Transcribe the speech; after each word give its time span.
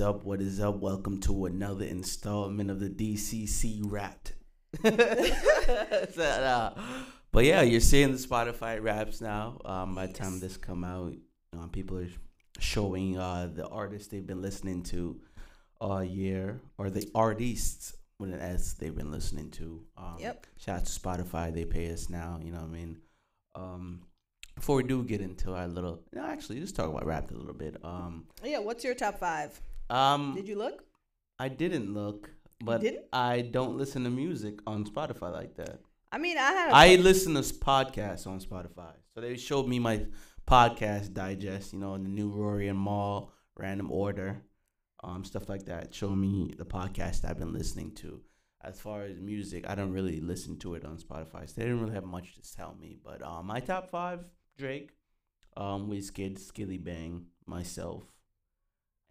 All 0.00 0.06
right, 0.06 0.14
what 0.14 0.16
is 0.16 0.16
up? 0.16 0.24
What 0.24 0.40
is 0.40 0.60
up? 0.60 0.76
Welcome 0.76 1.20
to 1.20 1.44
another 1.46 1.84
installment 1.84 2.70
of 2.70 2.80
the 2.80 2.88
DCC 2.88 3.80
Wrapped. 3.84 4.34
But 7.32 7.44
yeah, 7.44 7.62
you're 7.62 7.80
seeing 7.80 8.12
the 8.12 8.18
Spotify 8.18 8.82
raps 8.82 9.20
now. 9.20 9.58
Um, 9.64 9.94
by 9.94 10.06
the 10.06 10.12
time 10.14 10.40
this 10.40 10.56
come 10.56 10.84
out, 10.84 11.12
um, 11.52 11.68
people 11.70 11.98
are 11.98 12.08
showing 12.58 13.18
uh, 13.18 13.50
the 13.54 13.66
artists 13.68 14.08
they've 14.08 14.26
been 14.26 14.40
listening 14.40 14.82
to 14.84 15.20
all 15.80 16.02
year, 16.04 16.60
or 16.78 16.88
the 16.90 17.08
artists 17.14 17.94
with 18.18 18.32
an 18.32 18.40
S 18.40 18.74
they've 18.74 18.94
been 18.96 19.10
listening 19.10 19.50
to. 19.52 19.82
Um, 19.98 20.16
Yep. 20.20 20.46
Shout 20.58 20.78
out 20.80 20.84
to 20.86 21.00
Spotify. 21.00 21.52
They 21.52 21.64
pay 21.64 21.92
us 21.92 22.08
now. 22.08 22.38
You 22.42 22.52
know 22.52 22.60
what 22.60 22.68
I 22.70 22.72
mean? 22.72 22.98
Um, 23.54 24.02
before 24.54 24.76
we 24.76 24.84
do 24.84 25.02
get 25.02 25.20
into 25.20 25.52
our 25.54 25.68
little, 25.68 26.02
no, 26.12 26.24
actually, 26.24 26.60
just 26.60 26.76
talk 26.76 26.88
about 26.88 27.04
rap 27.06 27.30
a 27.30 27.34
little 27.34 27.54
bit. 27.54 27.76
Um, 27.84 28.26
Yeah, 28.44 28.60
what's 28.60 28.84
your 28.84 28.94
top 28.94 29.18
five? 29.18 29.60
Um, 29.92 30.34
Did 30.34 30.48
you 30.48 30.56
look? 30.56 30.84
I 31.38 31.48
didn't 31.48 31.92
look, 31.92 32.30
but 32.64 32.80
didn't? 32.80 33.04
I 33.12 33.42
don't 33.42 33.76
listen 33.76 34.04
to 34.04 34.10
music 34.10 34.60
on 34.66 34.84
Spotify 34.86 35.30
like 35.32 35.56
that. 35.56 35.80
I 36.10 36.16
mean, 36.18 36.38
I 36.38 36.52
had. 36.52 36.70
A 36.70 36.74
I 36.74 36.94
listen 36.96 37.34
to 37.34 37.40
podcasts 37.40 38.26
on 38.26 38.40
Spotify. 38.40 38.94
So 39.14 39.20
they 39.20 39.36
showed 39.36 39.68
me 39.68 39.78
my 39.78 40.06
podcast 40.48 41.12
digest, 41.12 41.74
you 41.74 41.78
know, 41.78 41.98
the 41.98 42.08
new 42.08 42.30
Rory 42.30 42.68
and 42.68 42.82
Mal, 42.82 43.32
random 43.56 43.90
order, 43.92 44.42
um, 45.04 45.24
stuff 45.24 45.50
like 45.50 45.66
that. 45.66 45.94
Show 45.94 46.10
me 46.10 46.54
the 46.56 46.64
podcast 46.64 47.28
I've 47.28 47.38
been 47.38 47.52
listening 47.52 47.94
to. 47.96 48.22
As 48.64 48.80
far 48.80 49.02
as 49.02 49.20
music, 49.20 49.68
I 49.68 49.74
don't 49.74 49.92
really 49.92 50.20
listen 50.20 50.58
to 50.60 50.74
it 50.74 50.86
on 50.86 50.96
Spotify. 50.96 51.46
So 51.48 51.54
they 51.56 51.64
didn't 51.64 51.80
really 51.80 51.94
have 51.94 52.04
much 52.04 52.34
to 52.36 52.56
tell 52.56 52.74
me. 52.80 52.96
But 53.04 53.22
um, 53.22 53.46
my 53.46 53.60
top 53.60 53.90
five, 53.90 54.20
Drake, 54.56 54.92
um, 55.56 55.90
Wizkid, 55.90 56.40
Skillibeng, 56.40 57.24
myself, 57.46 58.04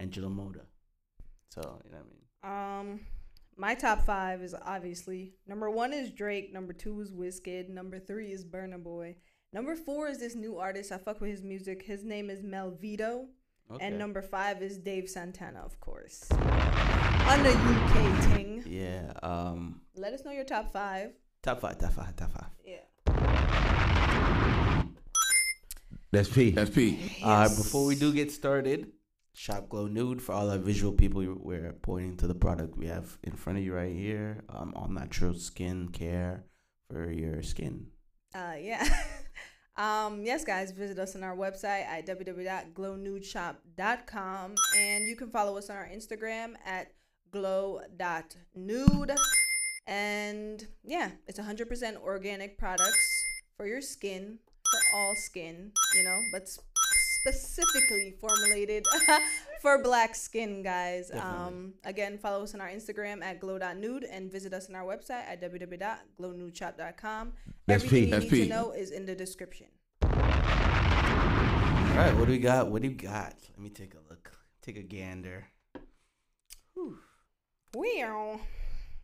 Angela 0.00 0.28
Moda. 0.28 0.62
So, 1.52 1.60
you 1.84 1.90
know 1.90 1.98
what 1.98 2.50
I 2.50 2.84
mean? 2.84 2.92
Um, 2.94 3.00
my 3.58 3.74
top 3.74 4.06
five 4.06 4.40
is 4.42 4.54
obviously 4.64 5.34
number 5.46 5.68
one 5.70 5.92
is 5.92 6.10
Drake. 6.10 6.50
Number 6.50 6.72
two 6.72 6.98
is 7.02 7.12
Wizkid. 7.12 7.68
Number 7.68 7.98
three 7.98 8.32
is 8.32 8.42
Burna 8.42 8.82
Boy. 8.82 9.16
Number 9.52 9.76
four 9.76 10.08
is 10.08 10.18
this 10.18 10.34
new 10.34 10.56
artist. 10.56 10.92
I 10.92 10.96
fuck 10.96 11.20
with 11.20 11.30
his 11.30 11.42
music. 11.42 11.82
His 11.82 12.04
name 12.04 12.30
is 12.30 12.42
Melvito. 12.42 13.26
Okay. 13.70 13.84
And 13.86 13.98
number 13.98 14.22
five 14.22 14.62
is 14.62 14.78
Dave 14.78 15.10
Santana, 15.10 15.60
of 15.60 15.78
course. 15.78 16.26
On 16.32 17.42
the 17.42 17.50
UK 17.52 18.34
ting. 18.34 18.64
yeah. 18.66 19.12
Um, 19.22 19.82
Let 19.94 20.14
us 20.14 20.24
know 20.24 20.32
your 20.32 20.44
top 20.44 20.72
five. 20.72 21.10
top 21.42 21.60
five, 21.60 21.76
top 21.78 21.92
five, 21.92 22.16
top 22.16 22.32
five. 22.32 22.50
Yeah. 22.64 22.78
That's 26.12 26.28
P. 26.30 26.50
That's 26.50 26.70
P. 26.70 26.98
Uh, 27.22 27.46
Yes. 27.48 27.58
before 27.62 27.84
we 27.86 27.94
do 27.94 28.12
get 28.12 28.30
started, 28.32 28.90
Shop 29.34 29.68
Glow 29.68 29.86
Nude 29.86 30.20
for 30.20 30.32
all 30.32 30.50
our 30.50 30.58
visual 30.58 30.92
people. 30.92 31.24
We're 31.38 31.72
pointing 31.72 32.16
to 32.18 32.26
the 32.26 32.34
product 32.34 32.76
we 32.76 32.86
have 32.86 33.16
in 33.22 33.32
front 33.32 33.58
of 33.58 33.64
you 33.64 33.72
right 33.74 33.94
here. 33.94 34.44
Um, 34.48 34.72
all 34.76 34.88
natural 34.88 35.34
skin 35.34 35.88
care 35.88 36.44
for 36.90 37.10
your 37.10 37.42
skin. 37.42 37.86
Uh, 38.34 38.54
yeah. 38.58 38.86
um, 39.76 40.24
yes, 40.24 40.44
guys, 40.44 40.72
visit 40.72 40.98
us 40.98 41.14
on 41.16 41.22
our 41.22 41.36
website 41.36 41.86
at 41.86 42.06
www.glownudeshop.com. 42.06 44.54
And 44.78 45.06
you 45.06 45.16
can 45.16 45.30
follow 45.30 45.56
us 45.56 45.70
on 45.70 45.76
our 45.76 45.88
Instagram 45.88 46.56
at 46.64 46.92
glow.nude. 47.30 49.12
And 49.86 50.66
yeah, 50.84 51.12
it's 51.26 51.40
100% 51.40 51.96
organic 51.96 52.58
products 52.58 53.24
for 53.56 53.66
your 53.66 53.80
skin, 53.80 54.38
for 54.70 54.78
all 54.94 55.14
skin, 55.16 55.72
you 55.96 56.04
know, 56.04 56.20
but 56.32 56.46
specifically 57.26 58.14
formulated 58.20 58.84
for 59.62 59.82
black 59.82 60.14
skin, 60.14 60.62
guys. 60.62 61.10
Um, 61.12 61.74
again, 61.84 62.18
follow 62.18 62.42
us 62.42 62.54
on 62.54 62.60
our 62.60 62.68
Instagram 62.68 63.22
at 63.22 63.40
glow.nude 63.40 64.04
and 64.04 64.30
visit 64.30 64.52
us 64.52 64.68
on 64.68 64.74
our 64.74 64.84
website 64.84 65.24
at 65.28 65.40
www.glownudeshop.com. 65.40 67.32
That's 67.66 67.84
Everything 67.84 68.00
P. 68.00 68.04
you 68.06 68.10
That's 68.10 68.24
need 68.24 68.30
P. 68.30 68.42
to 68.48 68.54
know 68.54 68.72
is 68.72 68.90
in 68.90 69.06
the 69.06 69.14
description. 69.14 69.68
All 70.02 70.10
right, 71.98 72.16
what 72.16 72.26
do 72.26 72.32
we 72.32 72.38
got? 72.38 72.68
What 72.68 72.82
do 72.82 72.88
you 72.88 72.94
got? 72.94 73.34
Let 73.50 73.58
me 73.60 73.68
take 73.70 73.94
a 73.94 73.98
look. 74.10 74.32
Take 74.62 74.76
a 74.76 74.82
gander. 74.82 75.46
Wow. 77.74 78.40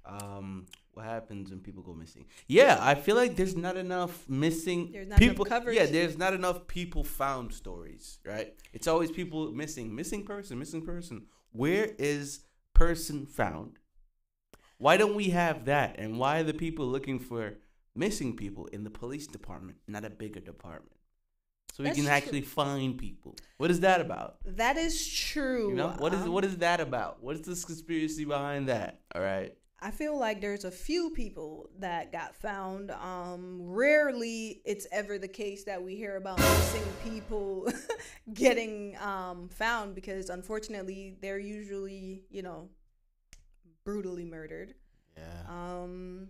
Um, 0.05 0.67
what 0.99 1.07
happens 1.07 1.51
when 1.51 1.61
people 1.61 1.83
go 1.83 1.95
missing? 1.95 2.25
Yeah, 2.49 2.77
I 2.81 2.95
feel 2.97 3.15
like 3.15 3.37
there's 3.37 3.57
not 3.57 3.77
enough 3.77 4.29
missing 4.29 4.91
There's 4.93 5.07
not 5.09 5.21
enough 5.23 5.31
people. 5.31 5.45
coverage. 5.45 5.77
Yeah, 5.77 5.87
there's 5.87 6.19
not 6.19 6.35
enough 6.35 6.67
people 6.67 7.05
found 7.05 7.55
stories. 7.55 8.19
Right? 8.25 8.55
It's 8.73 8.89
always 8.89 9.11
people 9.13 9.53
missing, 9.53 9.95
missing 9.95 10.25
person, 10.25 10.59
missing 10.59 10.83
person. 10.83 11.27
Where 11.53 11.91
is 11.99 12.41
person 12.75 13.27
found? 13.27 13.79
Why 14.79 14.97
don't 14.97 15.15
we 15.15 15.31
have 15.31 15.65
that? 15.67 15.97
And 15.99 16.19
why 16.19 16.41
are 16.41 16.45
the 16.45 16.55
people 16.55 16.87
looking 16.87 17.19
for 17.19 17.55
missing 17.95 18.37
people 18.37 18.67
in 18.67 18.85
the 18.85 18.91
police 18.91 19.27
department, 19.27 19.79
not 19.87 20.05
a 20.05 20.11
bigger 20.11 20.41
department? 20.41 20.95
So 21.73 21.85
we 21.85 21.91
That's 21.91 21.99
can 21.99 22.07
true. 22.07 22.15
actually 22.15 22.41
find 22.43 22.99
people. 22.99 23.37
What 23.59 23.71
is 23.71 23.81
that 23.81 24.01
about? 24.01 24.39
That 24.45 24.77
is 24.77 25.07
true. 25.07 25.69
You 25.71 25.77
know, 25.77 25.91
what 25.99 26.13
is 26.13 26.23
Um, 26.23 26.33
what 26.33 26.45
is 26.45 26.57
that 26.59 26.81
about? 26.81 27.23
What 27.23 27.37
is 27.37 27.43
this 27.43 27.65
conspiracy 27.65 28.25
behind 28.25 28.69
that? 28.69 29.01
All 29.15 29.23
right. 29.23 29.53
I 29.81 29.93
feel 29.93 30.19
like 30.19 30.41
there's 30.41 30.65
a 30.65 30.71
few 30.71 31.11
people 31.11 31.71
that 31.79 32.11
got 32.11 32.35
found. 32.35 32.91
Um, 32.91 33.59
rarely 33.63 34.61
it's 34.65 34.89
ever 34.91 35.19
the 35.19 35.29
case 35.29 35.65
that 35.65 35.81
we 35.83 35.95
hear 35.95 36.17
about 36.17 36.39
missing 36.39 36.83
people 37.05 37.71
getting 38.35 38.97
um, 38.99 39.49
found 39.49 39.95
because 39.95 40.31
unfortunately 40.31 41.17
they're 41.23 41.39
usually, 41.39 42.25
you 42.29 42.43
know, 42.43 42.71
brutally 43.85 44.25
murdered. 44.25 44.75
Yeah. 45.17 45.23
Um, 45.49 46.29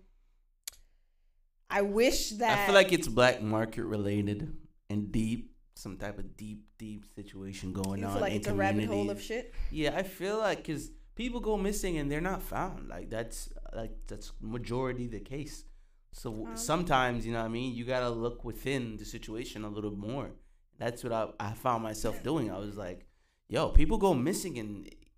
I 1.71 1.83
wish 1.83 2.31
that 2.33 2.59
I 2.59 2.67
feel 2.67 2.75
like 2.75 2.93
it's 2.93 3.09
black 3.09 3.41
market 3.41 3.85
related 3.85 4.55
and 4.91 5.11
deep, 5.11 5.55
some 5.75 5.97
type 5.97 6.19
of 6.19 6.37
deep, 6.37 6.65
deep 6.79 7.07
situation 7.15 7.73
going 7.73 8.01
you 8.01 8.07
on. 8.07 8.13
feel 8.13 8.21
like 8.21 8.33
in 8.33 8.39
it's 8.39 8.49
a 8.49 8.55
rabbit 8.55 8.87
hole 8.87 9.11
of 9.11 9.23
shit. 9.23 9.55
Yeah, 9.71 9.97
I 9.97 10.03
feel 10.03 10.39
like 10.39 10.59
because 10.59 10.91
people 11.19 11.41
go 11.41 11.57
missing 11.59 11.99
and 11.99 12.11
they're 12.11 12.29
not 12.33 12.43
found. 12.43 12.89
Like 12.89 13.11
that's 13.11 13.53
like 13.75 13.91
that's 14.07 14.33
majority 14.41 15.07
the 15.09 15.21
case. 15.21 15.65
So 16.13 16.29
Um, 16.47 16.57
sometimes 16.57 17.27
you 17.27 17.33
know 17.33 17.41
what 17.41 17.53
I 17.53 17.59
mean. 17.59 17.75
You 17.75 17.85
gotta 17.85 18.09
look 18.09 18.45
within 18.45 18.97
the 18.97 19.05
situation 19.05 19.65
a 19.65 19.69
little 19.69 19.97
more. 20.11 20.31
That's 20.79 21.03
what 21.05 21.13
I, 21.13 21.23
I 21.49 21.53
found 21.55 21.83
myself 21.83 22.23
doing. 22.23 22.51
I 22.51 22.59
was 22.59 22.77
like, 22.77 23.01
yo, 23.49 23.71
people 23.81 23.99
go 23.99 24.15
missing 24.15 24.59
and 24.59 24.71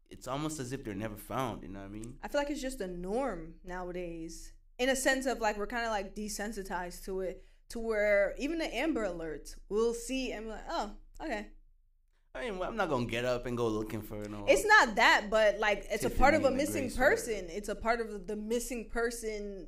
it's 0.08 0.26
almost 0.26 0.58
as 0.58 0.72
if 0.72 0.82
they're 0.82 0.94
never 1.06 1.16
found. 1.16 1.62
You 1.62 1.68
know 1.68 1.80
what 1.80 1.92
I 1.92 1.98
mean? 1.98 2.14
I 2.24 2.28
feel 2.28 2.40
like 2.40 2.50
it's 2.50 2.62
just 2.62 2.80
a 2.80 2.88
norm 2.88 3.54
nowadays. 3.62 4.52
In 4.78 4.88
a 4.88 4.96
sense 4.96 5.26
of 5.26 5.41
like 5.41 5.58
we're 5.58 5.74
kind 5.76 5.84
of 5.84 5.92
like 5.98 6.16
desensitized 6.16 7.04
to 7.04 7.20
it, 7.20 7.44
to 7.68 7.78
where 7.78 8.34
even 8.38 8.56
the 8.58 8.74
Amber 8.74 9.04
Alerts 9.06 9.54
we'll 9.68 9.92
see 9.92 10.32
and 10.32 10.46
be 10.46 10.50
like, 10.53 10.70
oh, 10.70 10.92
okay. 11.22 11.48
I 12.34 12.48
mean, 12.48 12.62
I'm 12.62 12.77
not 12.77 12.88
gonna 12.88 13.06
get 13.06 13.24
up 13.24 13.47
and 13.47 13.56
go 13.56 13.66
looking 13.68 14.03
for 14.03 14.16
no. 14.28 14.44
It's 14.48 14.65
not 14.65 14.97
that, 14.97 15.27
but 15.30 15.59
like 15.59 15.86
it's 15.91 16.04
a 16.04 16.10
part 16.10 16.34
of 16.34 16.42
a 16.42 16.50
Tiffany 16.50 16.56
missing 16.62 16.91
person. 16.92 17.47
It's 17.48 17.68
a 17.68 17.74
part 17.74 18.00
of 18.00 18.27
the 18.27 18.36
missing 18.36 18.88
person 18.88 19.66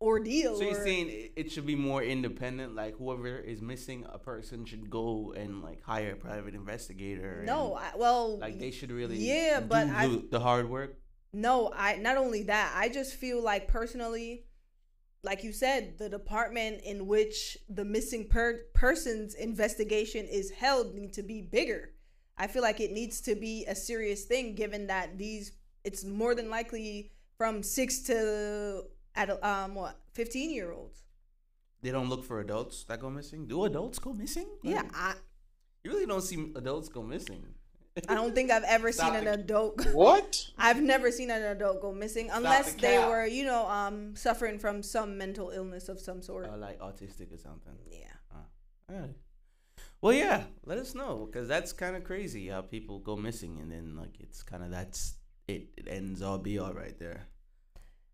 ordeal. 0.00 0.56
So 0.56 0.62
you're 0.62 0.80
or- 0.80 0.84
saying 0.84 1.30
it- 1.36 1.52
should 1.52 1.66
be 1.66 1.74
more 1.76 2.02
independent? 2.02 2.74
Like 2.74 2.96
whoever 2.96 3.36
is 3.38 3.60
missing 3.60 4.06
a 4.10 4.18
person 4.18 4.64
should 4.64 4.88
go 4.88 5.34
and 5.36 5.62
like 5.62 5.82
hire 5.82 6.12
a 6.12 6.16
private 6.16 6.54
investigator. 6.54 7.42
no, 7.44 7.76
and, 7.76 7.84
I, 7.84 7.96
well, 7.96 8.38
like 8.38 8.58
they 8.58 8.70
should 8.70 8.92
really 8.92 9.16
Yeah, 9.18 9.60
but 9.60 9.84
do 9.86 9.92
I- 9.94 10.22
the 10.30 10.40
hard 10.40 10.70
work. 10.70 10.96
No, 11.34 11.70
I 11.76 11.96
not 11.96 12.16
only 12.16 12.44
that, 12.44 12.72
I 12.74 12.88
just 12.88 13.14
feel 13.14 13.42
like 13.42 13.68
personally, 13.68 14.46
like 15.22 15.44
you 15.44 15.52
said, 15.52 15.98
the 15.98 16.08
department 16.08 16.80
in 16.82 17.06
which 17.06 17.58
the 17.68 17.84
missing 17.84 18.26
per- 18.28 18.64
persons 18.74 19.34
investigation 19.34 20.26
is 20.26 20.50
held 20.50 20.94
need 20.94 21.12
to 21.14 21.22
be 21.22 21.42
bigger. 21.42 21.90
I 22.38 22.46
feel 22.46 22.62
like 22.62 22.80
it 22.80 22.92
needs 22.92 23.20
to 23.22 23.34
be 23.34 23.66
a 23.66 23.74
serious 23.74 24.24
thing, 24.24 24.54
given 24.54 24.86
that 24.86 25.18
these 25.18 25.52
it's 25.84 26.04
more 26.04 26.34
than 26.34 26.50
likely 26.50 27.12
from 27.36 27.62
six 27.62 28.00
to 28.04 28.84
at 29.14 29.42
um 29.44 29.74
what 29.74 30.00
fifteen 30.14 30.50
year 30.50 30.72
olds. 30.72 31.02
They 31.82 31.90
don't 31.90 32.08
look 32.08 32.24
for 32.24 32.40
adults 32.40 32.84
that 32.84 33.00
go 33.00 33.10
missing. 33.10 33.46
Do 33.46 33.64
adults 33.64 33.98
go 33.98 34.12
missing? 34.12 34.46
Yeah, 34.62 34.84
I 34.94 35.14
you 35.84 35.90
really 35.90 36.06
don't 36.06 36.22
see 36.22 36.50
adults 36.56 36.88
go 36.88 37.02
missing. 37.02 37.44
I 38.08 38.14
don't 38.14 38.34
think 38.34 38.50
I've 38.50 38.64
ever 38.64 38.92
Stop 38.92 39.14
seen 39.14 39.26
an 39.26 39.40
adult. 39.40 39.84
What? 39.92 40.46
I've 40.58 40.80
never 40.80 41.10
seen 41.10 41.30
an 41.30 41.42
adult 41.42 41.82
go 41.82 41.92
missing 41.92 42.30
unless 42.32 42.74
the 42.74 42.80
they 42.80 42.96
cap. 42.96 43.08
were, 43.08 43.26
you 43.26 43.44
know, 43.44 43.66
um, 43.68 44.14
suffering 44.16 44.58
from 44.58 44.82
some 44.82 45.18
mental 45.18 45.50
illness 45.50 45.88
of 45.88 45.98
some 46.00 46.22
sort. 46.22 46.48
Uh, 46.48 46.56
like 46.56 46.78
autistic 46.80 47.34
or 47.34 47.38
something. 47.38 47.74
yeah. 47.90 48.06
Alright. 48.90 49.16
Well, 50.00 50.12
yeah. 50.12 50.44
Let 50.64 50.78
us 50.78 50.94
know 50.94 51.28
because 51.30 51.46
that's 51.48 51.72
kind 51.72 51.94
of 51.96 52.04
crazy 52.04 52.48
how 52.48 52.62
people 52.62 52.98
go 53.00 53.16
missing 53.16 53.58
and 53.60 53.70
then 53.70 53.96
like 53.96 54.14
it's 54.18 54.42
kind 54.42 54.62
of 54.62 54.70
that's 54.70 55.14
it. 55.46 55.68
It 55.76 55.86
ends 55.88 56.22
all 56.22 56.38
be 56.38 56.58
all 56.58 56.72
right 56.72 56.98
there. 56.98 57.26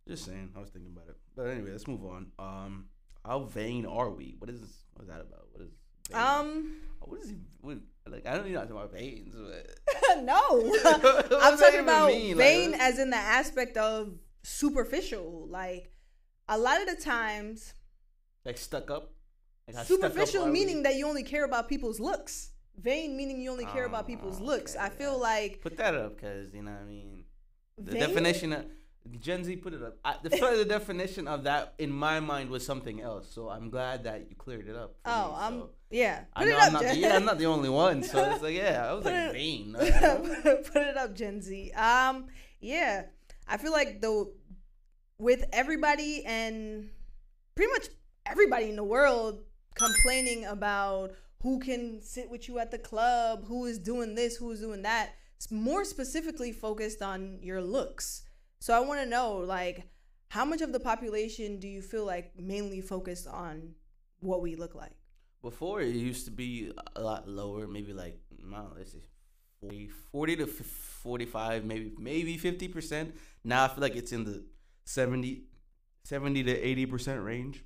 Just 0.08 0.24
saying. 0.24 0.50
I 0.56 0.60
was 0.60 0.70
thinking 0.70 0.92
about 0.94 1.08
it. 1.08 1.16
But 1.36 1.48
anyway, 1.48 1.70
let's 1.72 1.86
move 1.86 2.04
on. 2.04 2.32
Um, 2.38 2.86
how 3.24 3.40
vain 3.40 3.86
are 3.86 4.10
we? 4.10 4.36
What 4.38 4.50
is 4.50 4.60
what 4.94 5.02
is 5.02 5.08
that 5.08 5.20
about? 5.20 5.46
What 5.52 5.62
is 5.62 5.70
vain? 6.10 6.20
Um, 6.20 6.76
what 7.00 7.20
is 7.20 7.30
he? 7.30 7.36
What, 7.60 7.78
like 8.08 8.26
I 8.26 8.36
don't 8.36 8.46
even 8.46 8.68
know 8.68 8.76
about 8.76 8.92
veins. 8.92 9.34
But 9.34 10.22
no, 10.22 10.40
I'm 11.40 11.58
talking 11.58 11.80
about 11.80 12.08
mean? 12.08 12.36
Like, 12.36 12.46
vain 12.46 12.74
as 12.74 12.98
in 12.98 13.10
the 13.10 13.16
aspect 13.16 13.76
of 13.76 14.14
superficial. 14.42 15.46
Like 15.50 15.92
a 16.48 16.58
lot 16.58 16.80
of 16.80 16.88
the 16.88 17.02
times, 17.02 17.74
like 18.44 18.58
stuck 18.58 18.90
up. 18.90 19.12
Like 19.66 19.76
how 19.76 19.82
stuck 19.82 20.02
up 20.02 20.12
superficial 20.12 20.46
meaning 20.46 20.82
that 20.84 20.96
you 20.96 21.06
only 21.06 21.24
care 21.24 21.44
about 21.44 21.68
people's 21.68 22.00
looks. 22.00 22.50
Vain 22.78 23.16
meaning 23.16 23.40
you 23.40 23.50
only 23.50 23.64
care 23.66 23.86
about 23.86 24.04
oh, 24.04 24.08
people's 24.08 24.40
Oh, 24.40 24.44
looks. 24.44 24.76
I 24.76 24.90
feel 24.90 25.12
yeah. 25.12 25.16
like 25.16 25.60
Put 25.62 25.78
that 25.78 25.94
up, 25.94 26.20
cause 26.20 26.52
you 26.52 26.62
know 26.62 26.72
what 26.72 26.82
I 26.82 26.84
mean. 26.84 27.24
The 27.78 27.92
vain- 27.92 28.00
definition 28.00 28.52
of 28.52 28.66
Gen 29.20 29.44
Z 29.44 29.56
put 29.56 29.72
it 29.72 29.82
up. 29.82 29.96
I, 30.04 30.16
the 30.22 30.30
further 30.30 30.64
definition 30.64 31.28
of 31.28 31.44
that 31.44 31.74
in 31.78 31.90
my 31.90 32.20
mind 32.20 32.50
was 32.50 32.64
something 32.64 33.00
else. 33.00 33.30
So 33.32 33.48
I'm 33.48 33.70
glad 33.70 34.04
that 34.04 34.28
you 34.28 34.36
cleared 34.36 34.68
it 34.68 34.76
up. 34.76 34.96
Oh, 35.04 35.28
me, 35.28 35.34
I'm 35.38 35.60
so. 35.60 35.70
Yeah. 35.90 36.24
I 36.34 36.44
Put 36.44 36.50
know 36.50 36.56
it 36.56 36.62
I'm 36.62 36.72
not. 36.72 36.82
The, 36.82 36.96
yeah, 36.96 37.16
I'm 37.16 37.24
not 37.24 37.38
the 37.42 37.46
only 37.46 37.68
one. 37.68 38.02
So 38.02 38.22
it's 38.30 38.42
like, 38.42 38.54
yeah, 38.56 38.86
I 38.88 38.92
was 38.94 39.04
Put 39.04 39.12
like 39.12 39.22
it- 39.28 39.32
vain. 39.32 39.74
put 40.72 40.82
it 40.82 40.96
up 40.96 41.14
gen 41.14 41.40
z 41.42 41.70
um 41.72 42.26
yeah 42.60 43.02
i 43.46 43.56
feel 43.56 43.72
like 43.72 44.00
the 44.00 44.32
with 45.18 45.44
everybody 45.52 46.24
and 46.24 46.88
pretty 47.54 47.70
much 47.72 47.86
everybody 48.26 48.68
in 48.70 48.76
the 48.76 48.84
world 48.84 49.40
complaining 49.74 50.44
about 50.46 51.12
who 51.42 51.58
can 51.58 52.00
sit 52.02 52.30
with 52.30 52.48
you 52.48 52.58
at 52.58 52.70
the 52.70 52.78
club 52.78 53.44
who 53.46 53.66
is 53.66 53.78
doing 53.78 54.14
this 54.14 54.36
who 54.36 54.50
is 54.50 54.60
doing 54.60 54.82
that 54.82 55.10
it's 55.36 55.50
more 55.50 55.84
specifically 55.84 56.50
focused 56.50 57.02
on 57.02 57.38
your 57.42 57.60
looks 57.62 58.22
so 58.58 58.74
i 58.74 58.80
want 58.80 58.98
to 59.00 59.06
know 59.06 59.36
like 59.36 59.84
how 60.28 60.44
much 60.44 60.62
of 60.62 60.72
the 60.72 60.80
population 60.80 61.58
do 61.60 61.68
you 61.68 61.82
feel 61.82 62.04
like 62.06 62.32
mainly 62.38 62.80
focused 62.80 63.26
on 63.28 63.74
what 64.20 64.40
we 64.42 64.56
look 64.56 64.74
like 64.74 64.96
Before 65.46 65.80
it 65.80 65.94
used 65.94 66.24
to 66.24 66.32
be 66.32 66.72
a 66.96 67.00
lot 67.00 67.28
lower, 67.28 67.68
maybe 67.68 67.92
like 67.92 68.18
I 68.52 68.62
let's 68.76 68.90
say 68.90 69.04
40, 69.60 69.90
40 70.10 70.36
to 70.38 70.46
45, 70.48 71.64
maybe 71.64 71.92
maybe 71.96 72.36
50%. 72.36 73.12
Now 73.44 73.62
I 73.62 73.68
feel 73.68 73.80
like 73.80 73.94
it's 73.94 74.10
in 74.10 74.24
the 74.24 74.44
70, 74.86 75.44
70 76.02 76.42
to 76.42 76.86
80% 76.88 77.24
range 77.24 77.64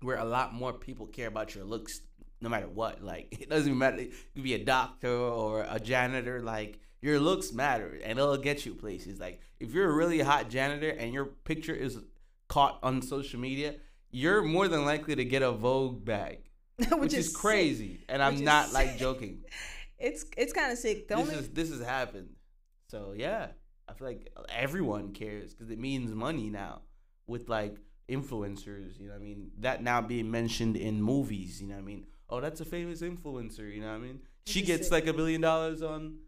where 0.00 0.16
a 0.16 0.24
lot 0.24 0.54
more 0.54 0.72
people 0.72 1.04
care 1.06 1.28
about 1.28 1.54
your 1.54 1.64
looks 1.64 2.00
no 2.40 2.48
matter 2.48 2.66
what. 2.66 3.02
Like 3.02 3.28
it 3.42 3.50
doesn't 3.50 3.68
even 3.68 3.78
matter. 3.78 4.00
You 4.00 4.12
could 4.32 4.42
be 4.42 4.54
a 4.54 4.64
doctor 4.64 5.14
or 5.14 5.66
a 5.68 5.78
janitor. 5.78 6.40
Like 6.40 6.80
your 7.02 7.20
looks 7.20 7.52
matter 7.52 8.00
and 8.02 8.18
it'll 8.18 8.38
get 8.38 8.64
you 8.64 8.72
places. 8.72 9.20
Like 9.20 9.42
if 9.60 9.74
you're 9.74 9.90
a 9.90 9.94
really 9.94 10.20
hot 10.20 10.48
janitor 10.48 10.88
and 10.88 11.12
your 11.12 11.26
picture 11.26 11.74
is 11.74 11.98
caught 12.48 12.78
on 12.82 13.02
social 13.02 13.38
media, 13.38 13.74
you're 14.10 14.40
more 14.40 14.66
than 14.66 14.86
likely 14.86 15.14
to 15.14 15.26
get 15.26 15.42
a 15.42 15.52
Vogue 15.52 16.02
bag 16.02 16.38
which, 16.92 17.14
is, 17.14 17.28
sick. 17.28 17.36
crazy, 17.36 18.00
and 18.08 18.22
I'm 18.22 18.34
Which 18.34 18.40
is 18.40 18.46
not 18.46 18.72
like 18.72 18.98
joking. 18.98 19.44
it's 19.98 20.24
it's 20.36 20.52
kind 20.52 20.70
of 20.72 20.78
sick 20.78 21.08
the 21.08 21.16
this 21.16 21.22
only 21.22 21.34
is 21.36 21.48
this 21.50 21.70
has 21.70 21.80
happened. 21.80 22.28
So 22.88 23.14
yeah, 23.16 23.48
I 23.88 23.94
feel 23.94 24.08
like 24.08 24.32
everyone 24.54 25.12
cares 25.12 25.54
because 25.54 25.70
it 25.70 25.78
means 25.78 26.12
money 26.12 26.50
now 26.50 26.82
with 27.26 27.48
like 27.48 27.76
influencers. 28.08 28.98
You 29.00 29.06
know, 29.06 29.14
what 29.14 29.20
I 29.20 29.24
mean 29.24 29.50
that 29.58 29.82
now 29.82 30.00
being 30.00 30.30
mentioned 30.30 30.76
in 30.76 31.02
movies. 31.02 31.60
You 31.62 31.68
know, 31.68 31.74
what 31.76 31.82
I 31.82 31.84
mean, 31.84 32.06
oh, 32.28 32.40
that's 32.40 32.60
a 32.60 32.64
famous 32.64 33.00
influencer. 33.00 33.72
You 33.72 33.80
know, 33.80 33.88
what 33.88 33.94
I 33.94 33.98
mean, 33.98 34.20
she 34.44 34.62
gets 34.62 34.84
sick. 34.84 34.92
like 34.92 35.06
a 35.06 35.12
billion 35.12 35.40
dollars 35.40 35.82
on 35.82 36.18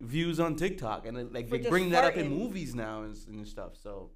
views 0.00 0.38
on 0.38 0.54
TikTok, 0.54 1.06
and 1.06 1.18
it, 1.18 1.32
like 1.32 1.48
For 1.48 1.58
they 1.58 1.68
bring 1.68 1.90
that 1.90 2.04
up 2.04 2.16
in 2.16 2.26
farting. 2.26 2.38
movies 2.38 2.74
now 2.74 3.02
and, 3.02 3.16
and 3.28 3.46
stuff. 3.48 3.72
So, 3.82 4.10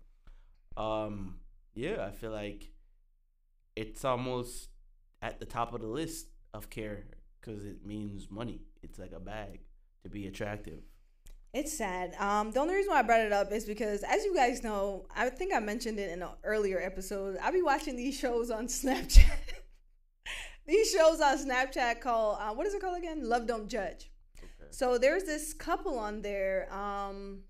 um, 0.77 1.41
yeah, 1.75 2.07
I 2.07 2.11
feel 2.13 2.31
like 2.31 2.71
it's 3.75 4.05
almost 4.05 4.69
at 5.23 5.39
the 5.39 5.47
top 5.47 5.73
of 5.73 5.81
the 5.81 5.87
list 5.87 6.27
of 6.53 6.69
care 6.69 7.05
because 7.41 7.65
it 7.65 7.87
means 7.87 8.31
money. 8.31 8.61
It's 8.83 8.99
like 8.99 9.13
a 9.13 9.21
bag 9.21 9.61
to 10.03 10.11
be 10.11 10.27
attractive. 10.27 10.81
It's 11.55 11.77
sad. 11.77 12.15
Um, 12.19 12.51
the 12.51 12.61
only 12.61 12.75
reason 12.75 12.93
why 12.93 13.01
I 13.01 13.03
brought 13.03 13.21
it 13.21 13.33
up 13.33 13.53
is 13.53 13.65
because, 13.67 14.03
as 14.03 14.25
you 14.25 14.35
guys 14.35 14.63
know, 14.63 15.07
I 15.15 15.29
think 15.29 15.55
I 15.55 15.61
mentioned 15.61 15.99
it 15.99 16.11
in 16.11 16.23
an 16.23 16.29
earlier 16.45 16.81
episode. 16.81 17.37
I'll 17.43 17.53
be 17.53 17.63
watching 17.63 17.95
these 17.97 18.19
shows 18.19 18.51
on 18.51 18.67
Snapchat. 18.69 19.25
these 20.67 20.91
shows 20.91 21.21
on 21.21 21.37
Snapchat 21.39 22.01
called 22.01 22.39
uh, 22.41 22.53
what 22.55 22.67
is 22.67 22.75
it 22.75 22.81
called 22.81 22.97
again? 22.99 23.29
Love 23.29 23.47
Don't 23.47 23.69
Judge. 23.69 24.11
Okay. 24.39 24.69
So 24.71 24.97
there's 24.99 25.25
this 25.25 25.53
couple 25.53 25.99
on 25.99 26.23
there. 26.23 26.73
Um, 26.73 27.41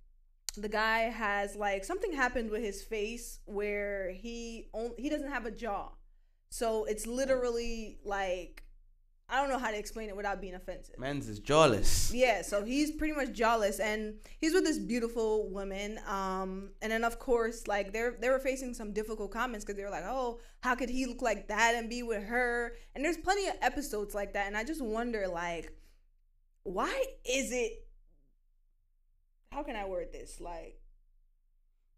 the 0.56 0.68
guy 0.68 1.02
has 1.02 1.54
like 1.54 1.84
something 1.84 2.12
happened 2.12 2.50
with 2.50 2.62
his 2.62 2.82
face 2.82 3.38
where 3.46 4.10
he 4.10 4.68
on- 4.72 4.94
he 4.98 5.08
doesn't 5.08 5.30
have 5.30 5.46
a 5.46 5.50
jaw, 5.52 5.90
so 6.52 6.84
it's 6.84 7.06
literally 7.06 7.96
like 8.04 8.62
I 9.26 9.36
don't 9.40 9.48
know 9.48 9.58
how 9.58 9.70
to 9.70 9.78
explain 9.78 10.10
it 10.10 10.16
without 10.16 10.42
being 10.42 10.54
offensive. 10.54 10.98
Men's 10.98 11.26
is 11.26 11.38
jawless. 11.38 12.12
Yeah, 12.12 12.42
so 12.42 12.62
he's 12.62 12.90
pretty 12.90 13.14
much 13.14 13.32
jawless, 13.32 13.80
and 13.80 14.16
he's 14.38 14.52
with 14.52 14.64
this 14.64 14.78
beautiful 14.78 15.48
woman. 15.48 15.98
Um, 16.06 16.72
and 16.82 16.92
then 16.92 17.04
of 17.04 17.18
course, 17.18 17.66
like 17.66 17.94
they're 17.94 18.18
they 18.20 18.28
were 18.28 18.38
facing 18.38 18.74
some 18.74 18.92
difficult 18.92 19.30
comments 19.30 19.64
because 19.64 19.78
they 19.78 19.84
were 19.84 19.90
like, 19.90 20.04
"Oh, 20.04 20.40
how 20.60 20.74
could 20.74 20.90
he 20.90 21.06
look 21.06 21.22
like 21.22 21.48
that 21.48 21.74
and 21.74 21.88
be 21.88 22.02
with 22.02 22.22
her?" 22.24 22.74
And 22.94 23.02
there's 23.02 23.16
plenty 23.16 23.48
of 23.48 23.54
episodes 23.62 24.14
like 24.14 24.34
that, 24.34 24.46
and 24.46 24.54
I 24.54 24.64
just 24.64 24.82
wonder, 24.82 25.26
like, 25.28 25.72
why 26.64 27.02
is 27.24 27.50
it? 27.52 27.86
How 29.52 29.62
can 29.62 29.76
I 29.76 29.86
word 29.86 30.12
this? 30.12 30.38
Like, 30.38 30.81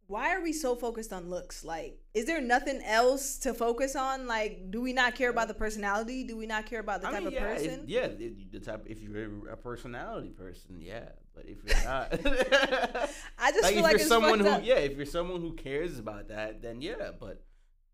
why 0.06 0.34
are 0.34 0.42
we 0.42 0.52
so 0.52 0.74
focused 0.76 1.12
on 1.12 1.30
looks? 1.30 1.64
Like, 1.64 1.98
is 2.12 2.26
there 2.26 2.40
nothing 2.40 2.82
else 2.84 3.38
to 3.38 3.54
focus 3.54 3.96
on? 3.96 4.26
Like, 4.26 4.70
do 4.70 4.80
we 4.82 4.92
not 4.92 5.14
care 5.14 5.30
about 5.30 5.48
the 5.48 5.54
personality? 5.54 6.24
Do 6.24 6.36
we 6.36 6.46
not 6.46 6.66
care 6.66 6.80
about 6.80 7.00
the 7.00 7.08
I 7.08 7.12
type 7.12 7.18
mean, 7.20 7.26
of 7.28 7.32
yeah, 7.32 7.52
if- 7.52 7.62
person? 7.64 7.84
yeah, 7.86 8.00
it- 8.06 8.52
the 8.52 8.60
type. 8.60 8.84
If 8.86 9.00
you're 9.02 9.48
a 9.48 9.56
personality 9.56 10.28
person, 10.30 10.80
yeah. 10.80 11.08
But 11.34 11.46
if 11.46 11.58
you're 11.64 11.84
not, 11.84 12.12
I 13.38 13.50
just 13.50 13.62
like 13.64 13.74
feel 13.74 13.78
if 13.78 13.82
like 13.82 13.98
you're 13.98 14.06
someone 14.06 14.40
who, 14.40 14.48
up. 14.48 14.60
yeah, 14.64 14.76
if 14.76 14.96
you're 14.96 15.06
someone 15.06 15.40
who 15.40 15.52
cares 15.54 15.98
about 15.98 16.28
that, 16.28 16.62
then 16.62 16.80
yeah. 16.80 17.10
But 17.18 17.42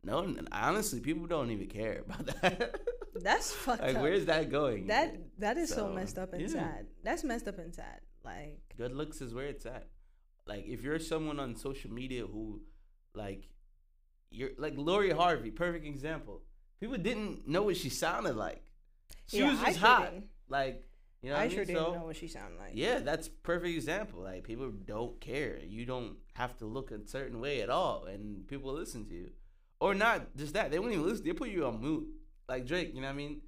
no, 0.05 0.35
honestly, 0.53 1.01
people 1.01 1.27
don't 1.27 1.51
even 1.51 1.67
care 1.69 2.03
about 2.07 2.27
that. 2.43 2.81
That's 3.15 3.51
fucked 3.53 3.83
like, 3.83 3.97
up. 3.97 4.03
where's 4.03 4.27
that 4.27 4.51
going? 4.51 4.87
That 4.89 5.17
that 5.39 5.57
is 5.59 5.69
so, 5.71 5.77
So, 5.77 5.93
messed 5.93 6.19
up 6.19 6.33
and 6.33 6.43
yeah. 6.43 6.49
sad. 6.49 6.87
That's 7.03 7.25
messed 7.25 7.49
up 7.49 7.59
and 7.59 7.75
sad. 7.75 8.01
Like 8.25 8.61
good 8.77 8.93
looks 8.95 9.21
is 9.21 9.33
where 9.33 9.47
it's 9.47 9.65
at. 9.67 9.87
Like 10.51 10.65
if 10.67 10.83
you're 10.85 10.99
someone 11.01 11.39
on 11.41 11.57
social 11.57 11.91
media 11.93 12.27
who, 12.27 12.63
like, 13.15 13.43
you're 14.31 14.51
like 14.59 14.75
Lori 14.77 15.11
Harvey, 15.11 15.51
perfect 15.51 15.87
example. 15.87 16.43
People 16.81 16.99
didn't 16.99 17.47
know 17.49 17.63
what 17.63 17.77
she 17.77 17.91
sounded 17.91 18.37
like. 18.37 18.63
She 19.27 19.39
Yeah, 19.39 19.51
was 19.51 19.61
just 19.61 19.79
hot. 19.79 20.13
didn't. 20.13 20.27
Like 20.49 20.85
you 21.23 21.31
know, 21.31 21.37
what 21.37 21.43
I 21.43 21.45
I 21.45 21.49
mean? 21.49 21.57
sure 21.57 21.65
didn't 21.65 21.87
So, 21.87 21.95
know 21.95 22.05
what 22.05 22.17
she 22.17 22.29
sounded 22.29 22.59
like. 22.59 22.73
Yeah, 22.75 22.99
that's 23.01 23.29
perfect 23.29 23.75
example. 23.75 24.23
Like 24.23 24.45
people 24.45 24.71
don't 24.71 25.21
care. 25.21 25.59
You 25.67 25.85
don't 25.87 26.17
have 26.35 26.57
to 26.59 26.67
look 26.67 26.91
a 26.91 27.07
certain 27.07 27.41
way 27.41 27.63
at 27.63 27.71
all, 27.71 28.05
and 28.07 28.47
people 28.49 28.73
listen 28.73 29.07
to 29.07 29.15
you, 29.15 29.31
or 29.81 29.95
not 29.95 30.37
just 30.37 30.55
that. 30.55 30.71
They 30.71 30.79
won't 30.79 30.93
even 30.93 31.07
listen. 31.07 31.25
They 31.25 31.33
put 31.33 31.51
you 31.51 31.67
on 31.67 31.81
mute, 31.81 32.09
like 32.49 32.67
Drake. 32.67 32.95
You 32.95 33.03
know 33.03 33.09
what 33.09 33.15
I 33.15 33.17
mean? 33.17 33.43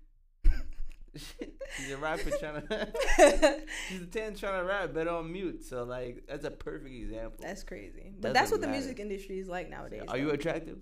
He's 1.79 1.91
a 1.91 1.97
rapper 1.97 2.31
trying 2.31 2.67
to. 2.69 3.61
He's 3.89 4.03
a 4.03 4.07
ten 4.07 4.35
trying 4.35 4.61
to 4.61 4.67
rap, 4.67 4.91
but 4.95 5.09
on 5.09 5.31
mute. 5.31 5.65
So 5.65 5.85
like 5.85 6.25
that's 6.29 6.45
a 6.45 6.51
perfect 6.51 6.95
example. 6.95 7.39
that's 7.41 7.63
crazy. 7.63 8.13
But 8.15 8.29
Doesn't 8.29 8.35
that's 8.35 8.51
what 8.53 8.61
the 8.61 8.69
music 8.69 8.99
industry 8.99 9.39
is 9.39 9.49
like 9.49 9.69
nowadays. 9.69 10.03
Are 10.09 10.17
you 10.17 10.27
though. 10.27 10.33
attractive? 10.33 10.79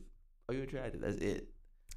Are 0.49 0.55
you 0.55 0.63
attractive? 0.63 1.01
That's 1.01 1.17
it. 1.17 1.49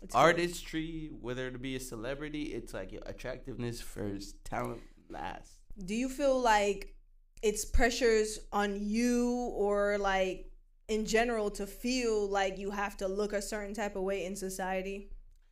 It's 0.01 0.13
Artistry, 0.15 1.11
whether 1.21 1.49
to 1.49 1.57
be 1.57 1.75
a 1.75 1.79
celebrity, 1.79 2.43
it's 2.53 2.73
like 2.73 2.91
your 2.91 3.03
attractiveness 3.05 3.79
first, 3.79 4.43
talent 4.43 4.81
last. 5.09 5.53
Do 5.85 5.95
you 5.95 6.09
feel 6.09 6.39
like 6.41 6.93
it's 7.41 7.63
pressures 7.63 8.39
on 8.51 8.77
you 8.81 9.31
or 9.55 9.97
like 9.97 10.51
in 10.89 11.05
general 11.05 11.49
to 11.51 11.65
feel 11.65 12.27
like 12.27 12.57
you 12.57 12.71
have 12.71 12.97
to 12.97 13.07
look 13.07 13.31
a 13.31 13.41
certain 13.41 13.73
type 13.73 13.95
of 13.95 14.03
way 14.03 14.25
in 14.25 14.35
society? 14.35 15.09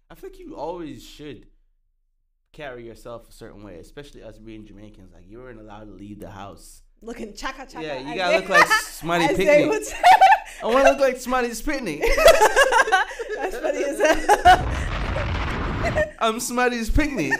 I 0.09 0.15
think 0.15 0.37
you 0.37 0.55
always 0.57 1.01
should 1.01 1.47
carry 2.53 2.85
yourself 2.85 3.29
a 3.29 3.31
certain 3.31 3.63
way, 3.63 3.75
especially 3.75 4.23
us 4.23 4.37
being 4.37 4.65
Jamaicans. 4.65 5.13
Like 5.13 5.23
you 5.27 5.39
weren't 5.39 5.59
allowed 5.59 5.85
to 5.85 5.91
leave 5.91 6.19
the 6.19 6.29
house. 6.29 6.81
Looking 7.01 7.33
chaka 7.33 7.65
chaka. 7.65 7.83
Yeah, 7.85 7.99
you 7.99 8.15
gotta 8.15 8.37
look 8.37 8.49
like 8.49 8.67
Smiley 8.83 9.25
as 9.25 9.37
Picnic. 9.37 9.93
I 10.63 10.65
want 10.67 10.85
to 10.85 10.91
look 10.91 10.99
like 10.99 11.17
Smiley's 11.17 11.61
Pitney. 11.61 12.01
That's 13.35 13.57
funny 13.63 13.83
as 13.83 13.99
hell. 14.43 16.13
I'm 16.19 16.39
Smiley's 16.39 16.89
Picnic. 16.91 17.33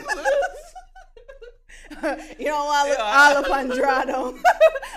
you 2.34 2.46
don't 2.46 2.66
want 2.66 2.86
to 2.86 2.90
look 2.90 2.98
Yeah. 2.98 3.34
Olive 3.36 3.46
Andrado. 3.46 4.32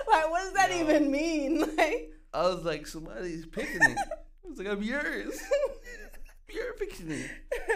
like, 0.10 0.30
what 0.32 0.40
does 0.44 0.54
that 0.54 0.72
even 0.72 1.12
mean? 1.12 1.60
Like, 1.78 2.12
I 2.34 2.42
was 2.48 2.64
like 2.64 2.88
Somebody's 2.88 3.46
picnic. 3.46 3.96
I 3.98 4.48
was 4.50 4.58
like, 4.58 4.68
I'm 4.68 4.82
yours. 4.82 5.40
You're. 6.54 6.76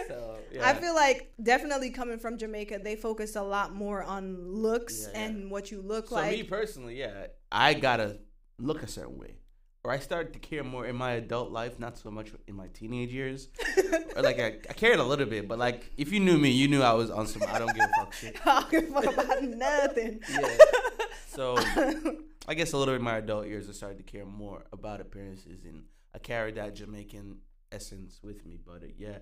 So 0.08 0.36
yeah. 0.52 0.68
I 0.68 0.74
feel 0.74 0.94
like 0.94 1.32
definitely 1.42 1.90
coming 1.90 2.18
from 2.18 2.38
Jamaica, 2.38 2.80
they 2.82 2.96
focus 2.96 3.36
a 3.36 3.42
lot 3.42 3.74
more 3.74 4.02
on 4.02 4.52
looks 4.52 5.06
Yeah, 5.12 5.18
yeah. 5.18 5.26
and 5.26 5.50
what 5.50 5.70
you 5.70 5.80
look 5.82 6.08
so 6.08 6.16
like. 6.16 6.32
me 6.32 6.42
personally, 6.42 6.98
yeah, 6.98 7.26
I 7.52 7.74
gotta 7.74 8.18
look 8.58 8.82
a 8.82 8.88
certain 8.88 9.18
way. 9.18 9.36
Or 9.82 9.92
I 9.92 9.98
started 9.98 10.32
to 10.34 10.38
care 10.38 10.62
more 10.62 10.86
in 10.86 10.94
my 10.96 11.12
adult 11.12 11.50
life, 11.50 11.78
not 11.78 11.96
so 11.96 12.10
much 12.10 12.32
in 12.46 12.54
my 12.54 12.68
teenage 12.68 13.12
years. 13.12 13.48
or 14.16 14.22
like 14.22 14.38
I, 14.38 14.46
I 14.68 14.72
cared 14.74 14.98
a 14.98 15.04
little 15.04 15.26
bit, 15.26 15.48
but 15.48 15.58
like 15.58 15.90
if 15.96 16.12
you 16.12 16.20
knew 16.20 16.36
me, 16.38 16.50
you 16.50 16.68
knew 16.68 16.82
I 16.82 16.92
was 16.92 17.10
on 17.10 17.26
some 17.26 17.42
I 17.48 17.58
don't 17.58 17.74
give 17.74 17.84
a 17.84 18.00
fuck 18.00 18.12
shit. 18.20 18.36
I 18.46 18.60
don't 18.60 18.70
give 18.70 18.96
a 18.96 19.02
fuck 19.02 19.12
about 19.14 19.42
nothing. 19.42 20.20
Yeah. 20.30 20.56
So 21.28 21.56
I 22.48 22.54
guess 22.54 22.72
a 22.72 22.76
little 22.76 22.92
bit 22.94 22.98
in 22.98 23.04
my 23.04 23.18
adult 23.18 23.46
years, 23.46 23.68
I 23.68 23.72
started 23.72 23.98
to 23.98 24.04
care 24.04 24.26
more 24.26 24.64
about 24.72 25.00
appearances, 25.00 25.64
and 25.64 25.84
I 26.14 26.18
carried 26.18 26.56
that 26.56 26.74
Jamaican 26.74 27.38
essence 27.72 28.20
with 28.22 28.44
me. 28.46 28.58
But 28.64 28.82
yeah, 28.98 29.18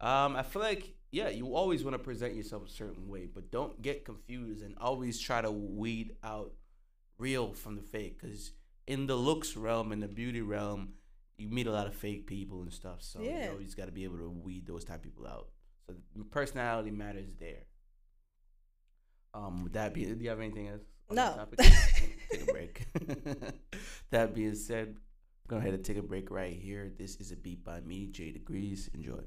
um, 0.00 0.36
I 0.36 0.42
feel 0.42 0.62
like 0.62 0.94
yeah, 1.12 1.28
you 1.28 1.54
always 1.54 1.84
want 1.84 1.94
to 1.94 1.98
present 2.02 2.34
yourself 2.34 2.66
a 2.66 2.70
certain 2.70 3.08
way, 3.08 3.26
but 3.32 3.50
don't 3.50 3.80
get 3.80 4.04
confused 4.04 4.62
and 4.62 4.74
always 4.80 5.20
try 5.20 5.40
to 5.40 5.50
weed 5.50 6.16
out 6.24 6.52
real 7.18 7.52
from 7.52 7.76
the 7.76 7.82
fake. 7.82 8.20
Because 8.20 8.52
in 8.86 9.06
the 9.06 9.14
looks 9.14 9.56
realm, 9.56 9.92
in 9.92 10.00
the 10.00 10.08
beauty 10.08 10.40
realm, 10.40 10.94
you 11.38 11.48
meet 11.48 11.66
a 11.66 11.72
lot 11.72 11.86
of 11.86 11.94
fake 11.94 12.26
people 12.26 12.62
and 12.62 12.72
stuff. 12.72 13.00
So 13.02 13.20
Yeah. 13.22 13.44
you 13.46 13.50
always 13.52 13.74
got 13.74 13.86
to 13.86 13.92
be 13.92 14.04
able 14.04 14.18
to 14.18 14.28
weed 14.28 14.66
those 14.66 14.84
type 14.84 14.96
of 14.96 15.02
people 15.02 15.26
out. 15.26 15.48
So 15.86 15.94
personality 16.30 16.90
matters 16.90 17.34
there. 17.38 17.64
Um, 19.32 19.64
with 19.64 19.72
that 19.72 19.94
being, 19.94 20.16
do 20.16 20.22
you 20.24 20.30
have 20.30 20.40
anything 20.40 20.68
else? 20.68 20.82
on 21.10 21.16
No. 21.16 21.46
take 21.58 22.42
a 22.42 22.52
break. 22.52 22.86
that 24.10 24.34
being 24.34 24.54
said, 24.54 24.96
go 25.48 25.56
ahead 25.56 25.74
and 25.74 25.84
take 25.84 25.96
a 25.98 26.02
break 26.02 26.30
right 26.30 26.52
here. 26.52 26.92
This 26.98 27.16
is 27.16 27.32
a 27.32 27.36
beat 27.36 27.64
by 27.64 27.80
me, 27.80 28.06
J 28.06 28.32
Degrees. 28.32 28.88
Enjoy. 28.94 29.20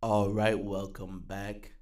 All 0.00 0.30
right, 0.30 0.56
welcome 0.56 1.24
back. 1.26 1.72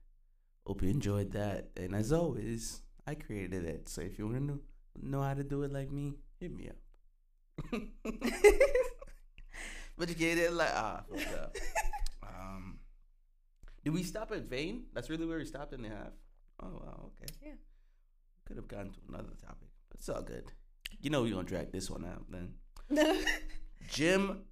Hope 0.66 0.82
you 0.82 0.88
enjoyed 0.88 1.32
that. 1.32 1.68
And 1.76 1.94
as 1.94 2.12
always, 2.12 2.80
I 3.06 3.14
created 3.14 3.66
it. 3.66 3.90
So 3.90 4.00
if 4.00 4.18
you 4.18 4.26
want 4.26 4.49
to 4.49 4.61
know, 5.02 5.20
how 5.20 5.35
to 5.35 5.44
do 5.44 5.64
it 5.64 5.70
like 5.70 5.92
me, 5.92 6.14
hit 6.40 6.56
me 6.56 6.70
up. 6.70 6.76
but 9.99 10.08
you 10.08 10.14
get 10.14 10.38
it 10.38 10.54
like 10.54 10.70
ah, 10.73 11.02
um, 12.23 12.78
did 13.85 13.92
we 13.92 14.02
stop 14.02 14.32
at 14.32 14.44
Vane? 14.44 14.85
That's 14.94 15.11
really 15.11 15.26
where 15.26 15.37
we 15.37 15.44
stopped 15.44 15.75
in 15.75 15.82
the 15.82 15.90
half. 15.90 16.14
Oh 16.62 16.68
wow, 16.68 17.11
okay. 17.20 17.35
Yeah. 17.44 17.52
Could 18.46 18.56
have 18.56 18.68
gone 18.68 18.92
to 18.92 19.00
another 19.11 19.35
topic, 19.42 19.68
but 19.90 19.99
it's 19.99 20.08
all 20.08 20.23
good. 20.23 20.52
You 21.02 21.11
know 21.11 21.20
we're 21.20 21.35
gonna 21.35 21.44
drag 21.44 21.70
this 21.70 21.90
one 21.90 22.06
out 22.06 22.25
then. 22.30 22.54
Gym. 23.90 24.44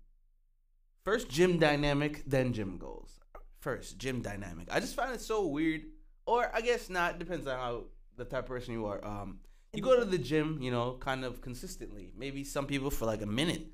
First 1.02 1.30
gym 1.30 1.58
dynamic, 1.58 2.24
then 2.26 2.52
gym 2.52 2.76
goals. 2.76 3.23
First 3.64 3.96
gym 3.96 4.20
dynamic. 4.20 4.68
I 4.70 4.78
just 4.78 4.94
find 4.94 5.14
it 5.14 5.22
so 5.22 5.46
weird, 5.46 5.84
or 6.26 6.50
I 6.54 6.60
guess 6.60 6.90
not. 6.90 7.18
Depends 7.18 7.46
on 7.46 7.58
how 7.58 7.84
the 8.14 8.26
type 8.26 8.40
of 8.40 8.46
person 8.48 8.74
you 8.74 8.84
are. 8.84 9.02
Um, 9.02 9.38
you 9.72 9.80
go 9.80 9.98
to 9.98 10.04
the 10.04 10.18
gym, 10.18 10.58
you 10.60 10.70
know, 10.70 10.98
kind 11.00 11.24
of 11.24 11.40
consistently. 11.40 12.12
Maybe 12.14 12.44
some 12.44 12.66
people 12.66 12.90
for 12.90 13.06
like 13.06 13.22
a 13.22 13.26
minute, 13.26 13.68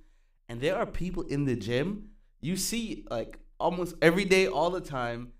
and 0.48 0.60
there 0.60 0.76
are 0.76 0.86
people 0.86 1.24
in 1.24 1.44
the 1.44 1.56
gym 1.56 2.10
you 2.40 2.56
see 2.56 3.04
like 3.10 3.40
almost 3.58 3.96
every 4.00 4.24
day, 4.24 4.46
all 4.46 4.70
the 4.70 4.80
time, 4.80 5.32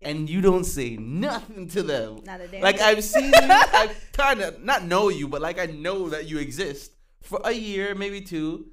and 0.00 0.30
you 0.30 0.40
don't 0.40 0.62
say 0.62 0.96
nothing 0.96 1.66
to 1.70 1.82
them. 1.82 2.20
Not 2.24 2.40
a 2.40 2.46
damn 2.46 2.62
Like. 2.62 2.80
I've 2.80 3.02
seen 3.02 3.24
you, 3.24 3.32
I 3.34 3.90
kind 4.12 4.40
of 4.40 4.62
not 4.62 4.84
know 4.84 5.08
you, 5.08 5.26
but 5.26 5.42
like 5.42 5.58
I 5.58 5.66
know 5.66 6.10
that 6.10 6.28
you 6.28 6.38
exist 6.38 6.92
for 7.22 7.40
a 7.42 7.50
year, 7.50 7.92
maybe 7.96 8.20
two, 8.20 8.66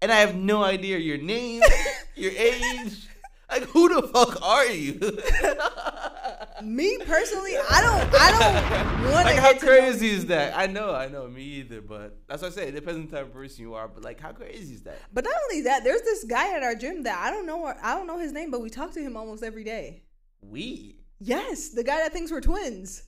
and 0.00 0.10
I 0.10 0.20
have 0.20 0.34
no 0.34 0.64
idea 0.64 0.96
your 0.96 1.18
name, 1.18 1.60
your 2.14 2.32
age. 2.32 3.08
Like 3.54 3.68
who 3.70 3.88
the 3.88 4.08
fuck 4.08 4.42
are 4.42 4.66
you? 4.66 4.98
Me 6.62 6.98
personally, 7.06 7.54
I 7.70 7.80
don't, 7.80 8.20
I 8.20 8.30
don't 8.32 9.12
want 9.12 9.26
like 9.26 9.36
to 9.36 9.40
how 9.40 9.54
crazy 9.54 10.10
is 10.10 10.26
that? 10.26 10.58
I 10.58 10.66
know, 10.66 10.92
I 10.92 11.08
know, 11.08 11.28
me 11.28 11.42
either. 11.42 11.80
But 11.80 12.18
that's 12.26 12.42
what 12.42 12.50
I 12.50 12.54
say. 12.54 12.68
It 12.68 12.74
depends 12.74 12.98
on 12.98 13.06
the 13.06 13.16
type 13.16 13.26
of 13.26 13.32
person 13.32 13.62
you 13.62 13.74
are. 13.74 13.86
But 13.86 14.02
like, 14.02 14.20
how 14.20 14.32
crazy 14.32 14.74
is 14.74 14.82
that? 14.82 14.98
But 15.12 15.22
not 15.22 15.34
only 15.44 15.62
that, 15.62 15.84
there's 15.84 16.00
this 16.02 16.24
guy 16.24 16.56
at 16.56 16.64
our 16.64 16.74
gym 16.74 17.04
that 17.04 17.16
I 17.18 17.30
don't 17.30 17.46
know. 17.46 17.64
I 17.64 17.94
don't 17.94 18.08
know 18.08 18.18
his 18.18 18.32
name, 18.32 18.50
but 18.50 18.60
we 18.60 18.70
talk 18.70 18.92
to 18.94 19.00
him 19.00 19.16
almost 19.16 19.44
every 19.44 19.62
day. 19.62 20.02
We. 20.40 20.96
Yes, 21.20 21.68
the 21.68 21.84
guy 21.84 21.98
that 21.98 22.12
thinks 22.12 22.32
we're 22.32 22.40
twins, 22.40 23.04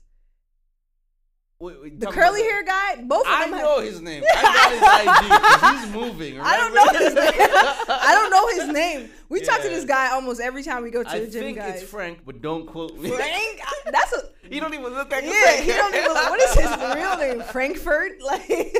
Wait, 1.58 1.76
wait, 1.82 1.98
the 2.00 2.04
talk 2.06 2.14
about 2.14 2.25
curly 2.26 2.42
that. 2.42 2.50
hair 2.50 2.64
guy. 2.64 3.02
Both 3.02 3.20
of 3.20 3.32
them. 3.32 3.32
I 3.34 3.44
them. 3.46 3.52
have- 3.54 3.62
know 3.62 3.80
his 3.80 4.00
name. 4.02 4.22
I 4.36 4.42
got 4.42 4.70
his 4.72 4.82
IG. 4.82 5.30
'cause 5.40 5.84
He's 5.84 5.94
moving. 5.94 6.38
I 6.40 6.56
don't 6.58 6.75
know 6.75 6.86
his 6.98 7.14
name. 7.14 7.48
I 7.88 8.12
don't 8.14 8.30
know 8.30 8.46
his 8.48 8.68
name. 8.75 9.10
We 9.30 9.40
talk 9.40 9.62
to 9.62 9.68
this 9.68 9.86
guy 9.86 10.10
almost 10.12 10.38
every 10.40 10.62
time 10.62 10.82
we 10.82 10.90
go 10.90 11.02
to 11.02 11.08
I 11.08 11.20
the 11.20 11.26
gym, 11.28 11.40
I 11.40 11.44
think 11.46 11.56
guys. 11.58 11.80
it's 11.82 11.90
Frank, 11.90 12.18
but 12.26 12.42
don't 12.42 12.66
quote 12.66 12.98
me. 12.98 13.08
Frank. 13.08 13.60
That's 13.90 14.12
a 14.12 14.28
He 14.50 14.60
don't 14.60 14.75
even 14.75 14.92
look 14.92 15.10
like 15.10 15.25
a 15.25 15.26
yeah. 15.26 15.32
Frank. 15.44 15.60
He 15.64 15.72
don't 15.72 15.94
even. 15.94 16.10
What 16.12 16.40
is 16.42 16.54
his 16.54 16.70
real 16.94 17.16
name? 17.16 17.40
Frankfurt? 17.50 18.20
Like, 18.22 18.76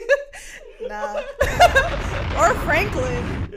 nah. 0.83 1.23
or 2.39 2.55
Franklin. 2.67 3.49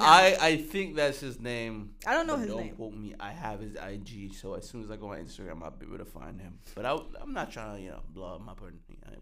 I 0.00 0.36
I 0.40 0.56
think 0.58 0.96
that's 0.96 1.20
his 1.20 1.40
name. 1.40 1.90
I 2.06 2.12
don't 2.14 2.26
know 2.26 2.36
his 2.36 2.48
don't 2.48 2.60
name. 2.60 2.74
quote 2.76 2.94
me. 2.94 3.14
I 3.20 3.30
have 3.32 3.60
his 3.60 3.74
IG, 3.74 4.34
so 4.34 4.54
as 4.54 4.68
soon 4.68 4.82
as 4.84 4.90
I 4.90 4.96
go 4.96 5.12
on 5.12 5.18
Instagram, 5.18 5.62
I'll 5.62 5.70
be 5.70 5.86
able 5.86 5.98
to 5.98 6.04
find 6.04 6.40
him. 6.40 6.58
But 6.74 6.86
I, 6.86 6.96
I'm 7.20 7.32
not 7.32 7.50
trying 7.50 7.76
to 7.76 7.82
you 7.82 7.90
know 7.90 8.00
blow 8.10 8.34
up 8.34 8.40
my 8.44 8.54
put 8.54 8.74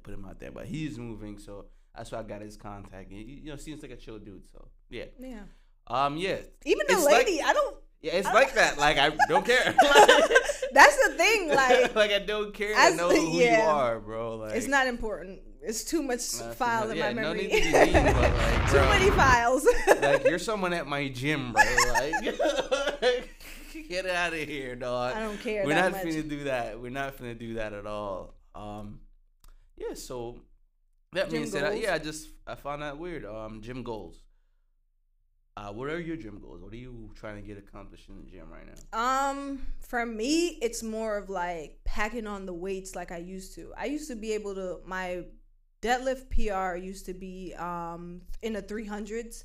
put 0.03 0.15
him 0.15 0.25
out 0.25 0.39
there. 0.41 0.51
But 0.53 0.67
he's 0.67 0.99
moving, 0.99 1.39
so 1.39 1.67
that's 1.97 2.11
why 2.13 2.19
I 2.19 2.23
got 2.23 2.41
his 2.43 2.57
contact. 2.57 3.11
And, 3.11 3.21
you 3.21 3.51
know, 3.51 3.57
seems 3.57 3.83
like 3.83 3.93
a 3.93 3.97
chill 3.97 4.19
dude. 4.19 4.45
So 4.53 4.69
yeah, 4.91 5.05
Yeah. 5.19 5.43
um, 5.87 6.17
yeah, 6.17 6.39
Even 6.65 6.87
the 6.89 6.95
It's 6.95 7.05
like- 7.05 7.27
lady, 7.27 7.41
I 7.43 7.53
don't. 7.53 7.77
yeah. 8.03 8.13
It's 8.15 8.27
like 8.29 8.55
that. 8.55 8.79
Like 8.79 8.99
I 8.99 9.11
don't 9.29 9.45
care. 9.53 9.75
That's 10.73 11.09
the 11.09 11.15
thing. 11.17 11.49
Like, 11.51 11.95
like 12.01 12.11
I 12.11 12.19
don't 12.19 12.53
care 12.53 12.75
to 12.75 12.97
know 12.97 13.11
who 13.11 13.39
you 13.39 13.49
are, 13.51 14.01
bro. 14.01 14.37
Like 14.37 14.57
it's 14.57 14.67
not 14.69 14.87
important. 14.89 15.41
It's 15.67 15.83
too 15.85 16.03
much 16.03 16.21
Nah, 16.41 16.53
file 16.53 16.91
in 16.91 16.99
my 16.99 17.07
yeah, 17.09 17.13
no 17.13 17.23
memory. 17.23 17.47
need 17.49 17.63
to 17.63 17.73
mean, 17.87 17.93
but, 17.93 18.15
like, 18.17 18.71
too 18.71 18.77
many 18.77 19.11
files. 19.11 19.67
like 20.03 20.25
you're 20.25 20.39
someone 20.39 20.73
at 20.73 20.87
my 20.87 21.09
gym, 21.09 21.53
bro. 21.53 21.63
Like, 21.95 23.31
get 23.89 24.07
out 24.07 24.33
of 24.33 24.39
here, 24.39 24.77
dog. 24.77 25.17
I 25.17 25.21
don't 25.21 25.41
care 25.41 25.65
We're 25.65 25.75
that 25.75 25.93
not 25.93 26.05
much. 26.05 26.15
finna 26.15 26.29
do 26.29 26.45
that. 26.45 26.81
We're 26.81 26.91
not 26.91 27.17
finna 27.17 27.39
do 27.39 27.55
that 27.55 27.73
at 27.73 27.87
all. 27.87 28.35
Um, 28.55 29.01
yeah. 29.77 29.95
So 29.95 30.41
that 31.13 31.25
Gym 31.31 31.33
being 31.43 31.47
said, 31.51 31.65
I, 31.65 31.75
yeah, 31.75 31.95
I 31.95 31.99
just 31.99 32.29
I 32.47 32.55
found 32.55 32.83
that 32.83 32.99
weird. 32.99 33.25
Um, 33.25 33.61
gym 33.63 33.83
goals. 33.83 34.21
Uh, 35.57 35.71
what 35.73 35.89
are 35.89 36.01
your 36.01 36.17
gym 36.17 36.41
goals? 36.41 36.61
What 36.61 36.73
are 36.73 36.77
you 36.77 37.11
trying 37.15 37.37
to 37.41 37.43
get 37.47 37.57
accomplished 37.59 38.09
in 38.09 38.17
the 38.17 38.25
gym 38.29 38.47
right 38.51 38.67
now? 38.67 39.31
Um, 39.31 39.61
for 39.81 40.05
me, 40.05 40.59
it's 40.61 40.83
more 40.83 41.17
of 41.17 41.31
like 41.31 41.79
packing 41.85 42.27
on 42.27 42.45
the 42.45 42.53
weights 42.53 42.97
like 42.97 43.13
I 43.13 43.19
used 43.19 43.55
to. 43.55 43.73
I 43.79 43.85
used 43.85 44.09
to 44.09 44.17
be 44.17 44.33
able 44.33 44.55
to 44.57 44.81
my 44.85 45.25
deadlift 45.85 46.31
PR 46.31 46.77
used 46.77 47.07
to 47.07 47.15
be 47.15 47.55
um 47.59 48.23
in 48.43 48.55
the 48.55 48.63
300s. 48.63 49.45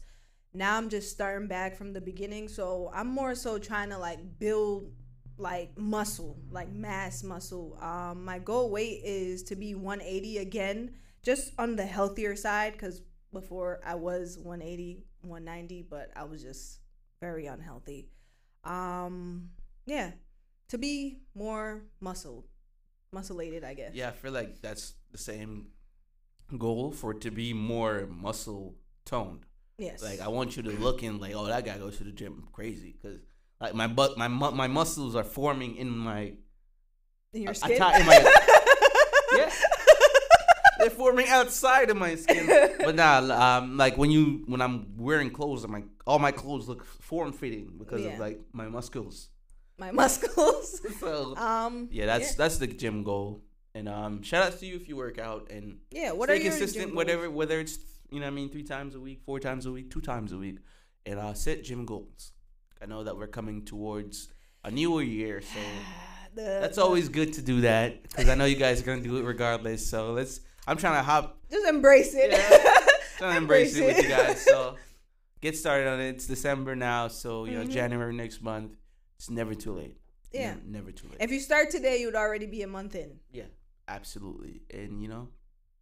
Now 0.53 0.77
I'm 0.77 0.89
just 0.89 1.11
starting 1.11 1.47
back 1.47 1.75
from 1.75 1.93
the 1.93 2.01
beginning, 2.01 2.47
so 2.47 2.89
I'm 2.93 3.07
more 3.07 3.35
so 3.35 3.59
trying 3.59 3.89
to 3.89 3.97
like 3.97 4.19
build 4.39 4.91
like 5.37 5.77
muscle, 5.77 6.37
like 6.49 6.71
mass 6.71 7.23
muscle. 7.23 7.77
Um 7.81 8.23
my 8.25 8.39
goal 8.39 8.71
weight 8.71 9.01
is 9.03 9.43
to 9.43 9.55
be 9.55 9.75
180 9.75 10.37
again, 10.37 10.95
just 11.21 11.51
on 11.57 11.75
the 11.75 11.85
healthier 11.85 12.35
side 12.35 12.77
cuz 12.77 13.01
before 13.31 13.79
I 13.85 13.95
was 13.95 14.39
180, 14.39 15.03
190, 15.21 15.83
but 15.83 16.09
I 16.15 16.23
was 16.23 16.41
just 16.41 16.79
very 17.19 17.47
unhealthy 17.47 18.09
um 18.63 19.49
yeah 19.85 20.11
to 20.67 20.77
be 20.77 21.19
more 21.33 21.83
muscle 21.99 22.45
musculated 23.11 23.63
i 23.63 23.73
guess 23.73 23.93
Yeah, 23.93 24.09
I 24.09 24.11
feel 24.11 24.31
like 24.31 24.61
that's 24.61 24.93
the 25.11 25.17
same 25.17 25.67
goal 26.57 26.91
for 26.91 27.11
it 27.11 27.21
to 27.21 27.31
be 27.31 27.53
more 27.53 28.07
muscle 28.09 28.75
toned. 29.05 29.45
yes 29.77 30.01
Like 30.03 30.19
I 30.21 30.27
want 30.29 30.57
you 30.57 30.63
to 30.63 30.71
look 30.71 31.03
in 31.03 31.19
like, 31.19 31.33
oh, 31.35 31.45
that 31.45 31.65
guy 31.65 31.77
goes 31.77 31.97
to 31.97 32.03
the 32.03 32.11
gym 32.11 32.47
crazy 32.51 32.95
because 33.01 33.19
like 33.61 33.73
my 33.75 33.87
butt, 33.87 34.17
my 34.17 34.27
mu- 34.27 34.51
my 34.51 34.67
muscles 34.67 35.15
are 35.15 35.23
forming 35.23 35.75
in 35.75 35.89
my 35.89 36.33
in 37.33 37.41
your 37.43 37.49
I- 37.49 37.51
I 37.51 37.53
skin 37.53 38.01
in 38.01 38.05
my- 38.05 38.41
yeah. 39.37 39.51
like 40.79 40.91
forming 40.91 41.27
outside 41.27 41.89
of 41.89 41.97
my 41.97 42.15
skin. 42.15 42.47
but 42.79 42.95
nah, 42.95 43.19
um, 43.57 43.77
like 43.77 43.97
when 43.97 44.11
you 44.11 44.43
when 44.47 44.61
I'm 44.61 44.95
wearing 44.97 45.29
clothes, 45.29 45.63
I'm 45.63 45.71
like 45.71 45.85
all 46.07 46.19
my 46.19 46.31
clothes 46.31 46.67
look 46.67 46.85
form 46.85 47.31
fitting 47.33 47.73
because 47.77 48.01
Yeah. 48.01 48.13
of 48.13 48.19
like 48.19 48.39
my 48.53 48.67
muscles. 48.67 49.29
My 49.77 49.91
muscles. 49.91 50.81
So 50.99 51.35
Um. 51.37 51.87
yeah, 51.91 52.05
that's 52.05 52.35
that's 52.35 52.57
the 52.57 52.67
gym 52.67 53.03
goal. 53.03 53.41
And 53.75 53.87
um, 53.87 54.23
shout 54.23 54.43
out 54.45 54.59
to 54.59 54.65
you 54.65 54.75
if 54.75 54.87
you 54.89 54.95
work 54.95 55.19
out 55.19 55.49
and 55.51 55.77
yeah. 55.91 56.11
What 56.11 56.29
stay 56.29 56.39
consistent, 56.39 56.95
whatever, 56.95 57.29
whether 57.29 57.59
it's 57.59 57.77
you 58.11 58.19
know 58.19 58.25
what 58.25 58.31
I 58.31 58.35
mean 58.35 58.49
three 58.49 58.63
times 58.63 58.95
a 58.95 58.99
week, 58.99 59.21
four 59.25 59.39
times 59.39 59.65
a 59.67 59.71
week, 59.71 59.91
two 59.91 60.01
times 60.01 60.31
a 60.31 60.37
week, 60.37 60.57
and 61.05 61.19
uh, 61.19 61.33
set 61.33 61.63
gym 61.63 61.85
goals. 61.85 62.31
I 62.81 62.85
know 62.87 63.03
that 63.03 63.15
we're 63.17 63.27
coming 63.27 63.65
towards 63.65 64.29
a 64.63 64.71
newer 64.71 65.03
year, 65.03 65.41
so 65.41 65.59
The- 66.35 66.41
that's 66.61 66.77
always 66.77 67.09
good 67.09 67.33
to 67.33 67.41
do 67.41 67.61
that 67.61 68.03
because 68.03 68.29
I 68.29 68.35
know 68.35 68.45
you 68.45 68.55
guys 68.55 68.81
are 68.81 68.85
gonna 68.85 69.01
do 69.01 69.17
it 69.17 69.23
regardless. 69.23 69.87
So 69.87 70.13
let's. 70.13 70.41
I'm 70.67 70.77
trying 70.77 70.95
to 70.99 71.03
hop, 71.03 71.37
just 71.49 71.67
embrace 71.67 72.13
it. 72.15 72.31
Yeah. 72.31 72.85
trying 73.17 73.31
to 73.33 73.37
embrace, 73.37 73.75
Embrace 73.75 73.97
it 73.97 73.97
with 73.97 74.03
you 74.03 74.09
guys. 74.15 74.41
So 74.41 74.75
get 75.41 75.57
started 75.57 75.87
on 75.87 75.99
it. 75.99 76.09
It's 76.09 76.27
December 76.27 76.75
now, 76.75 77.07
so 77.07 77.45
you 77.45 77.53
know 77.57 77.63
Mhm. 77.65 77.71
January 77.71 78.13
next 78.13 78.41
month. 78.43 78.75
It's 79.17 79.29
never 79.29 79.53
too 79.55 79.73
late. 79.73 79.97
Yeah. 80.31 80.53
Ne- 80.53 80.77
never 80.79 80.91
too 80.91 81.07
late. 81.07 81.17
If 81.19 81.31
you 81.31 81.39
start 81.39 81.71
today, 81.71 82.01
you'd 82.01 82.15
already 82.15 82.45
be 82.45 82.61
a 82.61 82.67
month 82.67 82.93
in. 82.95 83.19
yeah, 83.31 83.45
absolutely. 83.89 84.61
And 84.73 85.01
you 85.01 85.07
know, 85.09 85.29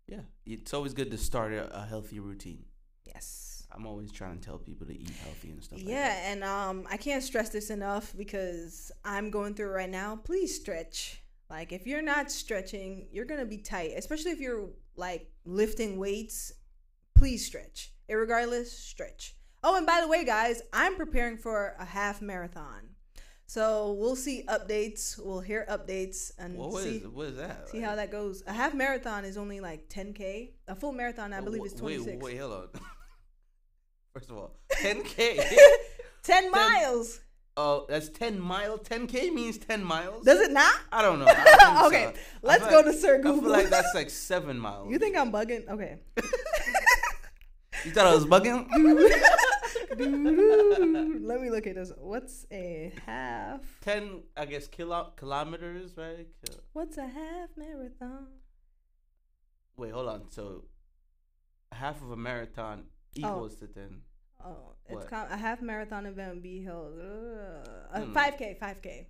yeah, 0.08 0.22
it's 0.46 0.74
always 0.74 0.94
good 0.94 1.12
to 1.12 1.18
start 1.18 1.54
a, 1.54 1.76
a 1.78 1.86
healthy 1.86 2.20
routine. 2.20 2.66
Yes. 3.06 3.54
I'm 3.70 3.86
always 3.86 4.12
trying 4.12 4.40
to 4.40 4.46
tell 4.46 4.58
people 4.58 4.88
to 4.88 4.94
eat 4.94 5.12
healthy 5.24 5.50
and 5.50 5.62
stuff. 5.62 5.80
like 5.80 5.88
Yeah, 5.90 6.08
that. 6.08 6.24
and 6.32 6.44
um, 6.44 6.88
I 6.90 6.96
can't 6.98 7.22
stress 7.22 7.50
this 7.50 7.70
enough 7.70 8.14
because 8.18 8.92
I'm 9.04 9.30
going 9.30 9.54
through 9.56 9.72
right 9.72 9.90
now. 9.90 10.16
Please 10.16 10.56
stretch. 10.56 11.22
Like, 11.50 11.72
if 11.74 11.86
you're 11.86 12.02
not 12.02 12.32
stretching, 12.32 13.08
you're 13.12 13.26
gonna 13.26 13.46
be 13.46 13.58
tight, 13.58 13.92
especially 13.98 14.32
if 14.32 14.40
you're 14.40 14.70
like 14.96 15.30
lifting 15.46 15.98
weights. 16.00 16.54
Please 17.16 17.46
stretch. 17.46 17.92
Irregardless, 18.10 18.68
stretch. 18.68 19.36
Oh, 19.64 19.76
and 19.76 19.86
by 19.86 20.00
the 20.02 20.08
way, 20.08 20.24
guys, 20.24 20.62
I'm 20.72 20.96
preparing 20.96 21.38
for 21.38 21.76
a 21.80 21.86
half 21.86 22.22
marathon, 22.22 22.90
so 23.48 23.94
we'll 23.94 24.18
see 24.18 24.44
updates. 24.48 25.18
We'll 25.18 25.40
hear 25.40 25.66
updates 25.70 26.32
and 26.38 26.58
What, 26.58 26.84
see 26.84 26.98
is, 26.98 27.08
what 27.08 27.28
is 27.28 27.38
that? 27.38 27.70
see 27.70 27.80
how 27.80 27.96
that 27.96 28.12
goes. 28.12 28.44
A 28.46 28.52
half 28.52 28.74
marathon 28.74 29.24
is 29.24 29.38
only 29.38 29.62
like 29.62 29.88
10k. 29.88 30.50
A 30.68 30.76
full 30.76 30.92
marathon, 30.92 31.32
I 31.32 31.40
oh, 31.40 31.44
believe, 31.44 31.66
is 31.66 31.74
26. 31.74 32.06
Wait, 32.06 32.22
wait, 32.22 32.38
hold 32.38 32.52
on. 32.52 32.68
First 34.14 34.30
of 34.30 34.38
all, 34.38 34.60
10k. 34.74 35.42
10 36.24 36.52
miles. 36.52 37.22
Oh, 37.56 37.86
that's 37.88 38.10
10 38.10 38.38
miles. 38.38 38.82
10k 38.82 39.34
means 39.34 39.58
10 39.58 39.82
miles. 39.82 40.26
Does 40.26 40.42
it 40.42 40.52
not? 40.52 40.76
I 40.92 41.02
don't 41.02 41.20
know. 41.20 41.26
I 41.28 41.84
okay, 41.88 42.12
so. 42.14 42.22
Let's 42.42 42.68
go 42.68 42.78
like- 42.78 42.86
to 42.86 42.94
Sir 42.94 43.18
Google. 43.18 43.54
I 43.54 43.62
feel 43.62 43.64
like 43.64 43.70
that's 43.70 43.96
like 43.96 44.10
seven 44.10 44.60
miles. 44.60 44.92
you 44.92 45.00
think 45.00 45.16
I'm 45.18 45.32
bugging? 45.32 45.70
Okay. 45.70 46.00
You 47.86 47.92
thought 47.92 48.08
I 48.08 48.14
was 48.14 48.26
bugging? 48.26 48.68
Let 49.90 51.42
me 51.42 51.50
look 51.50 51.68
at 51.68 51.76
this. 51.76 51.92
What's 51.98 52.46
a 52.52 52.92
half? 53.06 53.62
10, 53.82 54.24
I 54.36 54.46
guess, 54.46 54.68
kilo- 54.68 55.14
kilometers, 55.16 55.98
right? 55.98 56.28
Ki- 56.46 56.58
What's 56.74 56.98
a 56.98 57.08
half 57.08 57.50
marathon? 57.56 58.28
Wait, 59.78 59.92
hold 59.92 60.08
on. 60.10 60.32
So, 60.32 60.66
half 61.72 62.02
of 62.02 62.12
a 62.12 62.18
marathon 62.18 62.86
equals 63.16 63.56
to 63.58 63.68
10. 63.68 64.02
Oh, 64.44 64.76
it's 64.86 64.96
What? 64.96 65.08
com- 65.10 65.32
a 65.32 65.38
half 65.38 65.62
marathon 65.62 66.06
event 66.06 66.42
be 66.44 66.64
held. 66.64 67.00
Uh, 67.00 68.00
Hmm. 68.02 68.14
5K, 68.14 68.58
5K. 68.60 69.08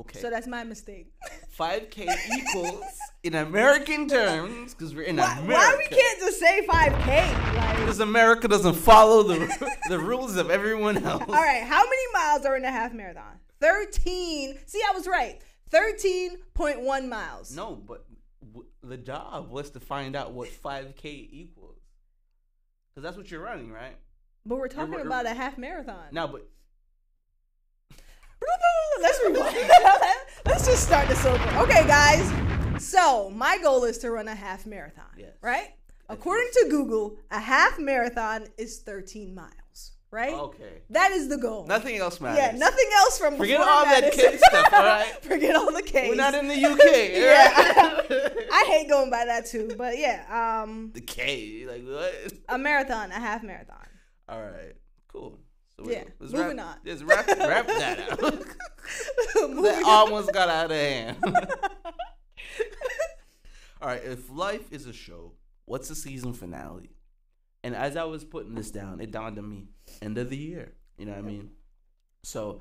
Okay. 0.00 0.18
So 0.20 0.28
that's 0.30 0.46
my 0.48 0.64
mistake. 0.64 1.12
5k 1.58 2.08
equals, 2.36 2.82
in 3.22 3.36
American 3.36 4.08
terms, 4.08 4.74
because 4.74 4.92
we're 4.94 5.02
in 5.02 5.16
Why, 5.16 5.38
America. 5.38 5.52
why 5.52 5.76
we 5.78 5.86
can't 5.96 6.18
just 6.18 6.40
say 6.40 6.66
5K? 6.66 7.54
Like, 7.56 7.76
Because 7.78 8.00
America 8.00 8.48
doesn't 8.48 8.74
follow 8.74 9.22
the 9.22 9.70
the 9.88 9.98
rules 9.98 10.34
of 10.36 10.50
everyone 10.50 10.98
else. 10.98 11.22
all 11.28 11.34
right, 11.34 11.62
how 11.62 11.84
many 11.84 12.02
miles 12.12 12.44
are 12.44 12.56
in 12.56 12.64
a 12.64 12.70
half 12.72 12.92
marathon? 12.92 13.38
13. 13.60 14.58
See, 14.66 14.80
I 14.88 14.92
was 14.96 15.06
right. 15.06 15.40
13.1 15.70 17.08
miles. 17.08 17.54
No, 17.54 17.76
but 17.76 18.04
w- 18.52 18.68
the 18.82 18.96
job 18.96 19.50
was 19.50 19.70
to 19.70 19.80
find 19.80 20.16
out 20.16 20.32
what 20.32 20.48
5K 20.48 21.04
equals. 21.30 21.78
Because 22.94 23.04
that's 23.08 23.16
what 23.16 23.30
you're 23.30 23.42
running, 23.42 23.70
right? 23.72 23.96
But 24.44 24.56
we're 24.58 24.68
talking 24.68 24.92
you're- 24.92 25.06
about 25.06 25.26
a 25.26 25.34
half 25.34 25.56
marathon. 25.56 26.06
Now, 26.12 26.26
but 26.26 26.48
Let's 29.00 29.20
rewind. 29.26 29.56
Let's 30.46 30.66
just 30.66 30.84
start 30.86 31.08
this 31.08 31.24
over. 31.24 31.42
Okay, 31.62 31.86
guys. 31.86 32.32
So 32.82 33.30
my 33.30 33.58
goal 33.62 33.84
is 33.84 33.98
to 33.98 34.10
run 34.10 34.28
a 34.28 34.34
half 34.34 34.66
marathon. 34.66 35.06
Yes. 35.16 35.32
Right? 35.42 35.68
According 36.08 36.48
to 36.54 36.66
Google, 36.70 37.16
a 37.30 37.40
half 37.40 37.78
marathon 37.78 38.46
is 38.58 38.80
13 38.80 39.34
miles. 39.34 39.50
Right? 40.10 40.32
okay. 40.32 40.82
That 40.90 41.10
is 41.10 41.28
the 41.28 41.36
goal. 41.36 41.66
Nothing 41.66 41.96
else 41.96 42.20
matters. 42.20 42.38
yeah, 42.38 42.56
nothing 42.56 42.86
else 42.98 43.18
from 43.18 43.36
Forget 43.36 43.58
before 43.58 43.72
all 43.72 43.84
that 43.84 44.00
matters. 44.02 44.20
K 44.20 44.36
stuff, 44.36 44.72
all 44.72 44.84
right? 44.84 45.12
Forget 45.22 45.56
all 45.56 45.72
the 45.72 45.82
K's. 45.82 46.08
We're 46.08 46.14
not 46.14 46.34
in 46.34 46.46
the 46.46 46.64
UK. 46.64 46.78
Yeah. 47.24 48.46
I 48.52 48.64
hate 48.68 48.88
going 48.88 49.10
by 49.10 49.24
that 49.24 49.46
too, 49.46 49.74
but 49.76 49.98
yeah, 49.98 50.62
um, 50.62 50.92
the 50.94 51.00
K. 51.00 51.66
Like, 51.66 51.84
what? 51.84 52.32
a 52.48 52.56
marathon, 52.58 53.10
a 53.10 53.14
half 53.14 53.42
marathon. 53.42 53.86
All 54.28 54.40
right. 54.40 54.74
Cool. 55.08 55.40
So 55.78 55.90
Yeah, 55.90 56.04
let's 56.20 56.32
moving 56.32 56.56
wrap, 56.58 56.66
on. 56.66 56.76
Let's 56.84 57.02
wrap, 57.02 57.26
wrap 57.26 57.66
that 57.66 58.10
out. 58.12 58.22
Moving 59.50 59.62
that 59.62 59.82
on. 59.82 59.88
almost 59.90 60.32
got 60.32 60.48
out 60.48 60.70
of 60.70 60.76
hand. 60.76 61.16
All 63.82 63.88
right, 63.88 64.02
if 64.04 64.30
life 64.30 64.72
is 64.72 64.86
a 64.86 64.92
show, 64.92 65.32
what's 65.66 65.88
the 65.88 65.94
season 65.94 66.32
finale? 66.32 66.90
And 67.62 67.74
as 67.74 67.96
I 67.96 68.04
was 68.04 68.24
putting 68.24 68.54
this 68.54 68.70
down, 68.70 69.00
it 69.00 69.10
dawned 69.10 69.38
on 69.38 69.48
me: 69.48 69.68
end 70.00 70.16
of 70.18 70.30
the 70.30 70.36
year. 70.36 70.72
You 70.96 71.06
know 71.06 71.12
what 71.12 71.18
I 71.18 71.22
mean? 71.22 71.50
So, 72.22 72.60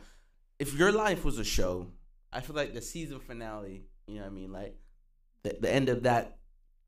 if 0.60 0.74
your 0.74 0.92
life 0.92 1.24
was 1.24 1.38
a 1.40 1.44
show, 1.44 1.88
I 2.32 2.42
feel 2.42 2.56
like 2.56 2.74
the 2.74 2.82
season 2.82 3.20
finale. 3.20 3.84
You 4.08 4.16
know 4.16 4.22
what 4.22 4.28
I 4.28 4.32
mean? 4.32 4.52
Like 4.52 4.76
the 5.44 5.56
the 5.62 5.72
end 5.72 5.90
of 5.90 6.04
that 6.04 6.38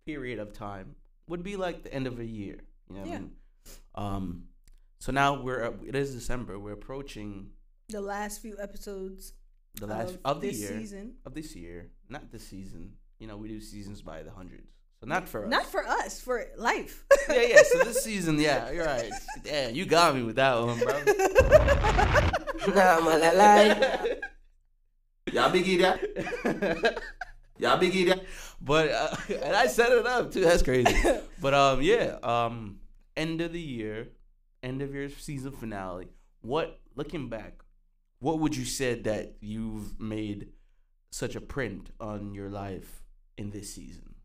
period 0.06 0.40
of 0.40 0.54
time 0.54 0.96
would 1.28 1.44
be 1.44 1.56
like 1.56 1.84
the 1.84 1.94
end 1.94 2.08
of 2.08 2.20
a 2.20 2.26
year. 2.26 2.60
You 2.90 2.96
know 2.96 3.02
what 3.02 3.10
Yeah. 3.10 3.16
I 3.16 3.20
mean? 3.20 3.32
Um. 3.96 4.44
So 5.06 5.12
now 5.12 5.40
we're 5.40 5.64
uh, 5.64 5.72
it 5.86 5.94
is 5.94 6.16
December. 6.16 6.58
We're 6.58 6.74
approaching 6.74 7.52
the 7.90 8.02
last 8.02 8.42
few 8.42 8.58
episodes 8.60 9.34
the 9.76 9.86
last 9.86 10.16
of, 10.16 10.20
of, 10.26 10.42
the 10.42 10.48
this 10.48 10.60
year 10.60 10.80
season. 10.80 11.14
of 11.28 11.36
this 11.36 11.56
year, 11.56 11.92
not 12.10 12.32
this 12.32 12.48
season. 12.48 12.94
You 13.20 13.28
know, 13.28 13.38
we 13.38 13.48
do 13.48 13.62
seasons 13.62 14.02
by 14.02 14.24
the 14.24 14.32
hundreds, 14.32 14.68
so 15.00 15.06
not 15.06 15.30
for 15.30 15.46
us. 15.46 15.52
Not 15.52 15.68
for 15.68 15.86
us, 15.86 16.20
for 16.20 16.44
life. 16.58 17.06
yeah, 17.30 17.42
yeah. 17.44 17.62
So 17.72 17.84
this 17.84 18.04
season, 18.04 18.40
yeah, 18.40 18.72
you're 18.72 18.84
right. 18.84 19.12
Yeah, 19.46 19.68
you 19.68 19.86
got 19.86 20.16
me 20.16 20.24
with 20.24 20.38
that 20.38 20.60
one, 20.60 20.80
bro. 20.80 20.94
Nah, 22.74 23.00
man, 23.02 23.22
I 23.22 23.34
lie. 23.36 24.18
Y'all 25.32 25.52
biggie 25.52 25.82
that. 25.82 27.04
Y'all 27.60 27.78
biggie 27.80 28.08
that. 28.08 28.26
But 28.60 28.90
uh, 28.90 29.16
and 29.44 29.56
I 29.56 29.68
set 29.68 29.92
it 29.92 30.08
up 30.08 30.32
too. 30.32 30.42
That's 30.42 30.64
crazy. 30.64 30.96
But 31.40 31.54
um, 31.54 31.84
yeah. 31.84 32.18
Um, 32.24 32.80
end 33.16 33.42
of 33.42 33.54
the 33.54 33.62
year, 33.62 34.10
end 34.66 34.82
of 34.82 34.94
your 34.94 35.10
season 35.10 35.52
finale. 35.52 36.08
What 36.42 36.80
looking 36.96 37.30
back, 37.30 37.62
what 38.20 38.40
would 38.40 38.56
you 38.56 38.66
said 38.66 39.04
that 39.06 39.36
you've 39.40 40.00
made 40.00 40.50
such 41.12 41.36
a 41.36 41.42
print 41.42 41.92
on 42.00 42.34
your 42.34 42.50
life 42.50 43.04
in 43.38 43.52
this 43.52 43.74
season? 43.74 44.16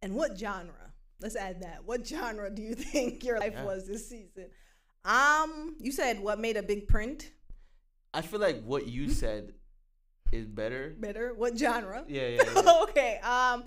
and 0.00 0.14
what 0.14 0.38
genre? 0.38 0.92
Let's 1.20 1.34
add 1.34 1.62
that. 1.62 1.82
What 1.84 2.06
genre 2.06 2.48
do 2.50 2.62
you 2.62 2.76
think 2.76 3.24
your 3.24 3.40
life 3.40 3.54
Yeah. 3.54 3.64
was 3.64 3.88
this 3.88 4.08
season? 4.08 4.46
Um, 5.04 5.74
you 5.80 5.90
said 5.90 6.20
what 6.20 6.38
made 6.38 6.56
a 6.56 6.62
big 6.62 6.86
print? 6.86 7.32
I 8.14 8.22
feel 8.22 8.38
like 8.38 8.62
what 8.62 8.86
you 8.86 9.10
said 9.22 9.54
is 10.30 10.46
better. 10.46 10.94
Better. 11.00 11.34
What 11.34 11.58
genre? 11.58 12.04
Yeah, 12.06 12.28
yeah. 12.28 12.42
yeah. 12.54 12.72
okay. 12.84 13.18
Um, 13.18 13.64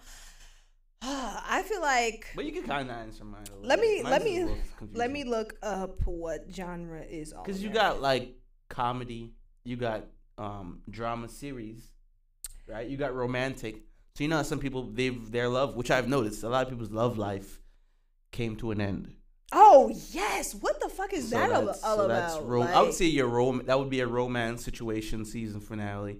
I 1.04 1.64
feel 1.66 1.82
like 1.82 2.28
but 2.36 2.46
you 2.46 2.52
can 2.52 2.64
kind 2.64 2.90
of 2.90 2.96
answer 2.96 3.24
mine. 3.24 3.42
a 3.52 3.56
little 3.56 3.68
let 3.68 3.80
me 3.80 4.02
bit. 4.04 4.06
let 4.06 4.24
me 4.24 4.48
let 4.94 5.12
me 5.12 5.24
look 5.24 5.56
up 5.64 6.06
what 6.06 6.46
genre 6.54 7.02
is 7.02 7.34
all. 7.34 7.44
Because 7.44 7.64
you 7.64 7.70
got 7.72 8.02
like 8.02 8.36
comedy, 8.70 9.34
you 9.64 9.76
got 9.78 10.06
um 10.38 10.82
drama 10.90 11.28
series, 11.28 11.92
right? 12.68 12.88
You 12.88 12.98
got 12.98 13.16
romantic. 13.16 13.78
So 14.16 14.24
you 14.24 14.28
know 14.30 14.38
how 14.38 14.44
some 14.44 14.60
people 14.60 14.84
they've 14.92 15.32
their 15.32 15.50
love, 15.50 15.76
which 15.76 15.90
I've 15.90 16.08
noticed, 16.08 16.44
a 16.44 16.50
lot 16.50 16.64
of 16.64 16.70
people's 16.70 16.92
love 16.92 17.18
life 17.18 17.60
came 18.32 18.56
to 18.58 18.72
an 18.72 18.80
end. 18.80 19.12
Oh 19.52 19.92
yes, 20.12 20.54
what 20.54 20.80
the 20.80 20.88
fuck 20.88 21.14
is 21.14 21.30
So 21.30 21.36
that 21.36 21.52
all, 21.52 21.68
all 21.70 21.76
so 21.76 22.06
about? 22.06 22.08
that's 22.08 22.38
ro- 22.42 22.62
I 22.62 22.82
would 22.84 22.94
say 22.94 23.06
your 23.06 23.28
rom- 23.28 23.64
that 23.66 23.78
would 23.80 23.90
be 23.90 24.02
a 24.02 24.08
romance 24.08 24.64
situation 24.64 25.26
season 25.26 25.60
finale 25.62 26.20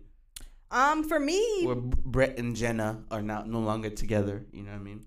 um, 0.71 1.03
for 1.07 1.19
me, 1.19 1.63
where 1.65 1.75
Brett 1.75 2.38
and 2.39 2.55
Jenna 2.55 3.03
are 3.12 3.21
not 3.21 3.47
no 3.47 3.60
longer 3.60 3.89
together. 3.89 4.45
You 4.51 4.63
know 4.63 4.71
what 4.71 4.79
I 4.79 4.84
mean? 4.84 5.05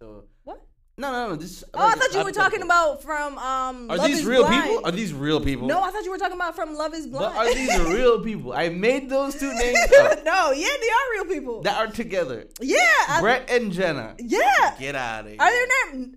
So 0.00 0.24
what? 0.44 0.62
No, 0.96 1.12
no, 1.12 1.28
no. 1.30 1.36
This. 1.36 1.62
Oh, 1.74 1.86
I 1.86 1.94
thought 1.94 2.12
you 2.12 2.24
were 2.24 2.32
talking 2.32 2.62
about 2.62 3.02
from 3.02 3.38
um. 3.38 3.90
Are 3.90 3.96
Love 3.98 4.06
these 4.08 4.18
is 4.20 4.24
real 4.26 4.42
Blind. 4.44 4.64
people? 4.64 4.84
Are 4.84 4.90
these 4.90 5.14
real 5.14 5.40
people? 5.40 5.68
No, 5.68 5.80
I 5.80 5.90
thought 5.90 6.04
you 6.04 6.10
were 6.10 6.18
talking 6.18 6.34
about 6.36 6.56
from 6.56 6.74
Love 6.74 6.92
Is 6.94 7.06
Blind. 7.06 7.34
But 7.34 7.46
are 7.46 7.54
these 7.54 7.78
real 7.96 8.20
people? 8.22 8.52
I 8.52 8.68
made 8.68 9.08
those 9.08 9.34
two 9.36 9.52
names 9.54 9.78
up 10.00 10.24
no, 10.24 10.50
yeah, 10.50 10.66
they 10.80 10.88
are 10.88 11.12
real 11.12 11.24
people. 11.26 11.62
that 11.62 11.76
are 11.78 11.86
together. 11.92 12.48
yeah, 12.60 12.76
I- 13.08 13.20
Brett 13.20 13.48
and 13.50 13.72
Jenna. 13.72 14.16
yeah. 14.18 14.74
Get 14.78 14.94
out 14.96 15.24
of 15.24 15.30
here. 15.30 15.36
Are 15.40 15.50
there 15.50 15.66
not 15.94 16.08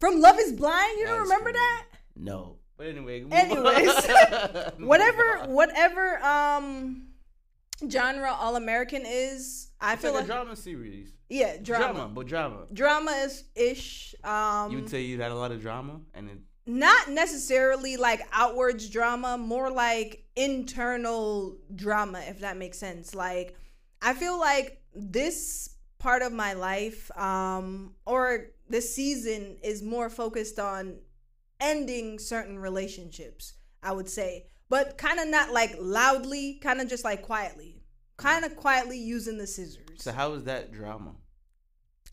from 0.00 0.20
Love 0.20 0.38
Is 0.38 0.52
Blind? 0.52 0.98
You 0.98 1.06
don't 1.06 1.18
That's 1.18 1.30
remember 1.30 1.50
crazy. 1.50 1.58
that? 1.58 1.84
No. 2.16 2.56
But 2.78 2.86
anyway. 2.86 3.24
Anyways. 3.30 3.94
Whatever, 4.78 5.44
whatever 5.48 6.18
um 6.24 7.02
genre 7.88 8.32
All 8.32 8.56
American 8.56 9.02
is, 9.06 9.70
I 9.80 9.94
It's 9.94 10.02
feel 10.02 10.12
like 10.12 10.22
like, 10.22 10.30
a 10.30 10.32
drama 10.32 10.56
series. 10.56 11.12
yeah, 11.28 11.56
Drama, 11.62 11.92
drama, 11.94 12.08
but 12.14 12.26
drama. 12.26 12.66
drama 12.72 13.10
is 13.12 13.44
ish. 13.54 14.14
Um, 14.24 14.70
you 14.70 14.78
would 14.78 14.90
say 14.90 15.02
you 15.02 15.20
had 15.20 15.30
a 15.30 15.34
lot 15.36 15.52
of 15.52 15.60
drama, 15.60 16.00
and 16.14 16.28
it, 16.30 16.38
not 16.66 17.10
necessarily 17.10 17.96
like 17.96 18.20
outwards 18.32 18.88
drama, 18.90 19.38
more 19.38 19.70
like 19.70 20.24
internal 20.36 21.56
drama, 21.74 22.20
if 22.28 22.40
that 22.40 22.56
makes 22.56 22.78
sense. 22.78 23.14
Like, 23.14 23.56
I 24.02 24.14
feel 24.14 24.38
like 24.38 24.82
this 24.94 25.70
part 25.98 26.22
of 26.22 26.32
my 26.32 26.52
life, 26.52 27.10
um, 27.18 27.94
or 28.06 28.46
this 28.68 28.94
season 28.94 29.56
is 29.62 29.82
more 29.82 30.08
focused 30.10 30.58
on 30.58 30.98
ending 31.60 32.18
certain 32.18 32.58
relationships, 32.58 33.54
I 33.82 33.92
would 33.92 34.08
say. 34.08 34.46
But 34.70 34.96
kind 34.96 35.20
of 35.20 35.28
not 35.28 35.52
like 35.52 35.76
loudly, 35.78 36.54
kind 36.62 36.80
of 36.80 36.88
just 36.88 37.04
like 37.04 37.20
quietly. 37.22 37.82
Kind 38.16 38.44
of 38.46 38.56
quietly 38.56 38.98
using 38.98 39.36
the 39.36 39.46
scissors. 39.46 39.98
So 39.98 40.12
how 40.12 40.32
is 40.32 40.44
that 40.44 40.72
drama? 40.72 41.12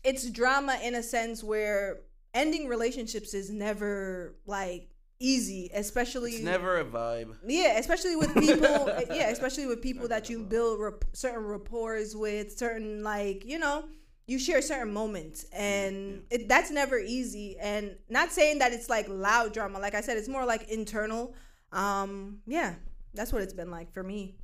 it's 0.04 0.30
drama 0.30 0.78
in 0.82 0.94
a 0.94 1.02
sense 1.02 1.42
where 1.42 2.00
ending 2.32 2.68
relationships 2.68 3.34
is 3.34 3.50
never 3.50 4.36
like 4.46 4.88
easy 5.18 5.68
especially 5.74 6.30
It's 6.30 6.44
never 6.44 6.78
a 6.78 6.84
vibe. 6.84 7.34
yeah 7.44 7.78
especially 7.78 8.14
with 8.14 8.32
people 8.34 8.88
eh, 8.90 9.04
yeah 9.10 9.30
especially 9.30 9.66
with 9.66 9.82
people 9.82 10.06
that 10.08 10.30
you 10.30 10.44
build 10.44 10.78
rap- 10.80 11.04
certain 11.14 11.44
rapport 11.44 11.98
with 12.14 12.56
certain 12.56 13.02
like 13.02 13.44
you 13.44 13.58
know 13.58 13.86
you 14.28 14.38
share 14.38 14.60
certain 14.60 14.92
moments. 14.92 15.46
Mm, 15.46 15.58
and 15.58 16.22
it, 16.30 16.48
that's 16.50 16.70
never 16.70 16.98
easy. 16.98 17.56
And 17.58 17.96
not 18.10 18.30
saying 18.30 18.58
that 18.58 18.72
it's 18.74 18.90
like 18.90 19.06
loud 19.08 19.54
drama. 19.54 19.78
Like 19.78 19.94
i 19.94 20.02
said 20.02 20.18
it's 20.18 20.28
more 20.28 20.44
like 20.44 20.68
internal 20.68 21.34
um 21.72 22.38
yeah 22.46 22.74
that's 23.14 23.32
what 23.32 23.42
it's 23.42 23.52
been 23.52 23.70
like 23.70 23.92
for 23.92 24.02
me 24.02 24.36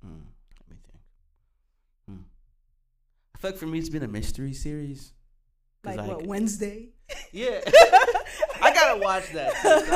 Hmm, 0.00 0.20
let 0.60 0.70
me 0.70 0.76
think. 0.86 1.02
Hmm. 2.08 2.22
I 3.34 3.38
feel 3.38 3.50
like 3.50 3.58
for 3.58 3.66
me, 3.66 3.78
it's 3.80 3.88
been 3.88 4.04
a 4.04 4.08
mystery 4.08 4.52
series. 4.52 5.12
like, 5.84 6.06
what 6.06 6.26
wednesday 6.26 6.90
Yeah. 7.32 7.60
I 8.60 8.72
gotta 8.74 9.00
watch 9.00 9.32
that. 9.32 9.52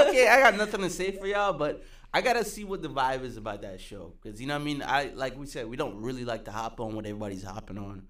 Okay, 0.09 0.29
I 0.29 0.41
got 0.41 0.57
nothing 0.57 0.81
to 0.81 0.91
say 0.91 1.13
for 1.13 1.27
y'all, 1.27 1.53
but 1.53 1.85
I 2.15 2.21
gotta 2.21 2.45
see 2.45 2.65
what 2.65 2.83
the 2.83 2.89
vibe 2.89 3.23
is 3.23 3.37
about 3.37 3.63
that 3.63 3.81
show. 3.81 4.15
Cause 4.23 4.41
you 4.41 4.47
know 4.47 4.55
what 4.55 4.63
I 4.63 4.65
mean? 4.65 4.83
I 4.83 5.13
like 5.15 5.37
we 5.39 5.47
said, 5.47 5.67
we 5.69 5.77
don't 5.77 5.97
really 6.01 6.25
like 6.25 6.45
to 6.47 6.51
hop 6.53 6.81
on 6.81 6.95
what 6.95 7.05
everybody's 7.07 7.43
hopping 7.43 7.79
on. 7.79 8.05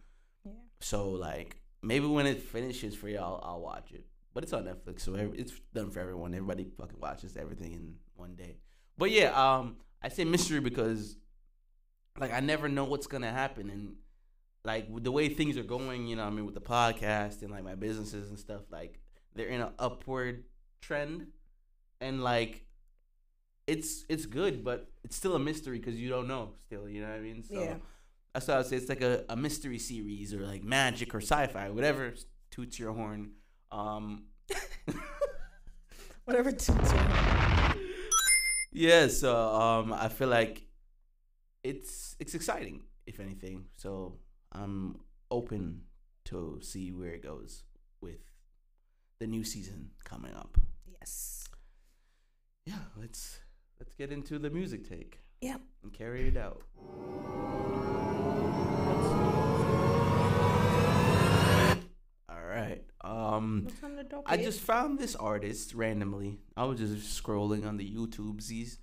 Yeah. 0.44 0.52
So 0.80 1.10
like 1.10 1.56
maybe 1.82 2.06
when 2.06 2.26
it 2.26 2.42
finishes 2.42 2.94
for 2.94 3.08
y'all, 3.08 3.40
I'll 3.42 3.60
watch 3.60 3.92
it. 3.92 4.04
But 4.34 4.44
it's 4.44 4.52
on 4.52 4.64
Netflix, 4.64 5.00
so 5.00 5.14
it's 5.34 5.52
done 5.74 5.90
for 5.90 6.00
everyone. 6.00 6.32
Everybody 6.32 6.66
fucking 6.78 7.00
watches 7.00 7.36
everything 7.36 7.72
in 7.72 7.94
one 8.16 8.34
day. 8.34 8.56
But 8.98 9.10
yeah, 9.10 9.30
um, 9.32 9.76
I 10.02 10.08
say 10.08 10.24
mystery 10.24 10.60
because 10.60 11.16
like 12.18 12.32
I 12.32 12.40
never 12.40 12.68
know 12.68 12.84
what's 12.84 13.06
gonna 13.06 13.30
happen 13.30 13.70
and 13.70 13.94
like 14.64 14.86
the 15.02 15.10
way 15.10 15.28
things 15.28 15.56
are 15.56 15.62
going, 15.64 16.06
you 16.06 16.14
know, 16.16 16.22
what 16.24 16.32
I 16.32 16.36
mean, 16.36 16.44
with 16.46 16.54
the 16.54 16.60
podcast 16.60 17.42
and 17.42 17.50
like 17.50 17.64
my 17.64 17.74
businesses 17.74 18.28
and 18.30 18.38
stuff, 18.38 18.62
like 18.70 19.00
they're 19.34 19.48
in 19.48 19.60
an 19.60 19.72
upward 19.78 20.44
trend, 20.80 21.26
and 22.00 22.22
like 22.22 22.64
it's 23.66 24.04
it's 24.08 24.26
good, 24.26 24.62
but 24.64 24.90
it's 25.04 25.16
still 25.16 25.34
a 25.34 25.38
mystery 25.38 25.78
because 25.78 25.96
you 25.96 26.08
don't 26.08 26.28
know 26.28 26.52
still, 26.66 26.88
you 26.88 27.00
know 27.00 27.08
what 27.08 27.16
I 27.16 27.20
mean? 27.20 27.42
So 27.42 27.60
Yeah. 27.62 27.74
that's 28.34 28.46
why 28.46 28.54
I 28.54 28.58
would 28.58 28.66
say 28.66 28.76
it's 28.76 28.88
like 28.88 29.02
a, 29.02 29.24
a 29.28 29.36
mystery 29.36 29.78
series 29.78 30.32
or 30.34 30.40
like 30.46 30.62
magic 30.62 31.14
or 31.14 31.20
sci-fi, 31.20 31.70
whatever 31.70 32.14
toots 32.50 32.78
your 32.78 32.92
horn. 32.92 33.32
Um, 33.72 34.24
whatever 36.24 36.52
tunes 36.52 36.92
you 36.92 36.98
yeah, 38.72 39.08
so 39.08 39.36
um, 39.54 39.92
I 39.92 40.08
feel 40.08 40.28
like 40.28 40.66
it's 41.62 42.16
it's 42.18 42.34
exciting, 42.34 42.82
if 43.06 43.20
anything. 43.20 43.66
So 43.76 44.18
I'm 44.52 44.98
open 45.30 45.82
to 46.26 46.58
see 46.62 46.92
where 46.92 47.10
it 47.10 47.22
goes 47.22 47.64
with 48.00 48.20
the 49.20 49.26
new 49.26 49.44
season 49.44 49.90
coming 50.04 50.34
up. 50.34 50.58
yes 50.86 51.44
Yeah, 52.66 52.74
let's 52.96 53.40
let's 53.78 53.94
get 53.94 54.12
into 54.12 54.38
the 54.38 54.50
music 54.50 54.88
take 54.88 55.20
yep 55.40 55.60
and 55.82 55.92
carry 55.92 56.28
it 56.28 56.36
out. 56.36 56.62
Um, 63.02 63.62
What's 63.64 63.82
on 63.82 63.96
the 63.96 64.04
dope? 64.04 64.22
I 64.26 64.36
just 64.36 64.60
found 64.60 64.98
this 64.98 65.16
artist 65.16 65.74
randomly. 65.74 66.38
I 66.56 66.64
was 66.64 66.78
just 66.78 67.22
scrolling 67.22 67.66
on 67.66 67.76
the 67.76 67.88
YouTubesies, 67.88 68.78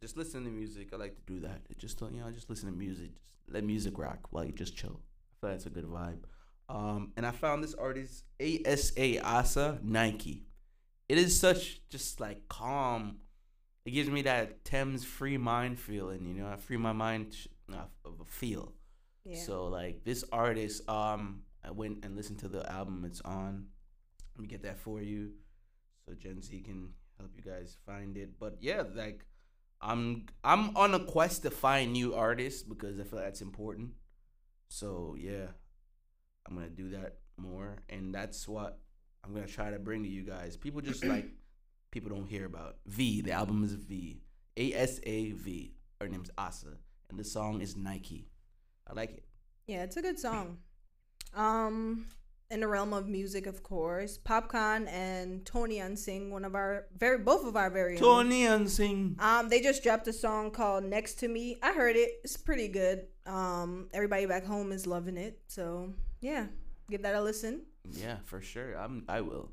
just 0.00 0.16
listening 0.16 0.44
to 0.44 0.50
music. 0.50 0.90
I 0.92 0.96
like 0.96 1.16
to 1.16 1.22
do 1.32 1.40
that. 1.40 1.62
It 1.68 1.78
just 1.78 2.00
you 2.00 2.10
know, 2.20 2.30
just 2.30 2.48
listen 2.48 2.70
to 2.70 2.76
music. 2.76 3.10
Just 3.20 3.34
let 3.50 3.64
music 3.64 3.98
rock 3.98 4.28
while 4.30 4.44
you 4.44 4.52
just 4.52 4.76
chill. 4.76 5.00
I 5.00 5.34
feel 5.40 5.50
that's 5.50 5.66
a 5.66 5.70
good 5.70 5.86
vibe. 5.86 6.20
Um, 6.68 7.12
and 7.16 7.24
I 7.26 7.30
found 7.30 7.64
this 7.64 7.74
artist 7.74 8.24
ASA 8.40 9.24
Asa 9.24 9.78
Nike. 9.82 10.44
It 11.08 11.18
is 11.18 11.38
such 11.38 11.80
just 11.88 12.20
like 12.20 12.48
calm. 12.48 13.18
It 13.86 13.92
gives 13.92 14.10
me 14.10 14.22
that 14.22 14.64
Thames 14.64 15.04
free 15.04 15.38
mind 15.38 15.78
feeling. 15.80 16.26
You 16.26 16.34
know, 16.34 16.48
I 16.48 16.56
free 16.56 16.76
my 16.76 16.92
mind 16.92 17.34
of 18.04 18.20
a 18.20 18.24
feel. 18.26 18.74
yeah. 19.24 19.40
So 19.40 19.66
like 19.66 20.04
this 20.04 20.24
artist, 20.30 20.86
um, 20.88 21.42
I 21.68 21.72
went 21.72 22.04
and 22.04 22.16
listened 22.16 22.38
to 22.40 22.48
the 22.48 22.70
album. 22.70 23.04
It's 23.04 23.20
on. 23.20 23.66
Let 24.34 24.42
me 24.42 24.48
get 24.48 24.62
that 24.62 24.78
for 24.78 25.02
you, 25.02 25.32
so 26.06 26.14
Gen 26.14 26.40
Z 26.40 26.58
can 26.60 26.90
help 27.18 27.32
you 27.36 27.42
guys 27.42 27.76
find 27.84 28.16
it. 28.16 28.38
But 28.38 28.56
yeah, 28.60 28.84
like 28.94 29.24
I'm 29.80 30.26
I'm 30.42 30.76
on 30.76 30.94
a 30.94 31.00
quest 31.00 31.42
to 31.42 31.50
find 31.50 31.92
new 31.92 32.14
artists 32.14 32.62
because 32.62 32.98
I 32.98 33.04
feel 33.04 33.18
that's 33.18 33.42
important. 33.42 33.90
So 34.68 35.16
yeah, 35.18 35.48
I'm 36.48 36.54
gonna 36.54 36.70
do 36.70 36.90
that 36.90 37.18
more, 37.36 37.78
and 37.90 38.14
that's 38.14 38.48
what 38.48 38.78
I'm 39.24 39.34
gonna 39.34 39.46
try 39.46 39.70
to 39.70 39.78
bring 39.78 40.04
to 40.04 40.08
you 40.08 40.22
guys. 40.22 40.56
People 40.56 40.80
just 40.80 41.04
like 41.14 41.26
people 41.90 42.08
don't 42.08 42.28
hear 42.28 42.46
about. 42.46 42.76
V, 42.86 43.20
the 43.20 43.32
album 43.32 43.62
is 43.62 43.74
V, 43.74 44.22
A 44.56 44.72
S 44.72 45.00
A 45.02 45.32
V. 45.32 45.74
Her 46.00 46.08
name's 46.08 46.30
Asa, 46.38 46.78
and 47.10 47.18
the 47.18 47.24
song 47.24 47.60
is 47.60 47.76
Nike. 47.76 48.30
I 48.88 48.94
like 48.94 49.10
it. 49.10 49.24
Yeah, 49.66 49.82
it's 49.82 49.96
a 49.96 50.02
good 50.02 50.18
song. 50.18 50.58
Um, 51.34 52.06
in 52.50 52.60
the 52.60 52.68
realm 52.68 52.94
of 52.94 53.06
music, 53.08 53.46
of 53.46 53.62
course, 53.62 54.18
Popcaan 54.18 54.88
and 54.90 55.44
Toni 55.44 55.80
Ann 55.80 55.96
Singh, 55.96 56.30
one 56.30 56.44
of 56.46 56.54
our 56.54 56.86
very, 56.96 57.18
both 57.18 57.44
of 57.46 57.56
our 57.56 57.68
very. 57.70 57.98
Toni 57.98 58.46
Ann 58.46 58.66
Singh. 58.66 59.16
Um, 59.18 59.48
they 59.50 59.60
just 59.60 59.82
dropped 59.82 60.08
a 60.08 60.12
song 60.12 60.50
called 60.50 60.84
"Next 60.84 61.14
to 61.20 61.28
Me." 61.28 61.58
I 61.62 61.72
heard 61.74 61.96
it. 61.96 62.10
It's 62.24 62.36
pretty 62.38 62.68
good. 62.68 63.06
Um, 63.26 63.88
everybody 63.92 64.24
back 64.26 64.46
home 64.46 64.72
is 64.72 64.86
loving 64.86 65.18
it. 65.18 65.38
So 65.48 65.92
yeah, 66.22 66.46
give 66.90 67.02
that 67.02 67.14
a 67.14 67.20
listen. 67.22 67.62
Yeah, 67.90 68.16
for 68.24 68.40
sure. 68.40 68.74
I'm. 68.78 69.04
I 69.08 69.20
will. 69.20 69.50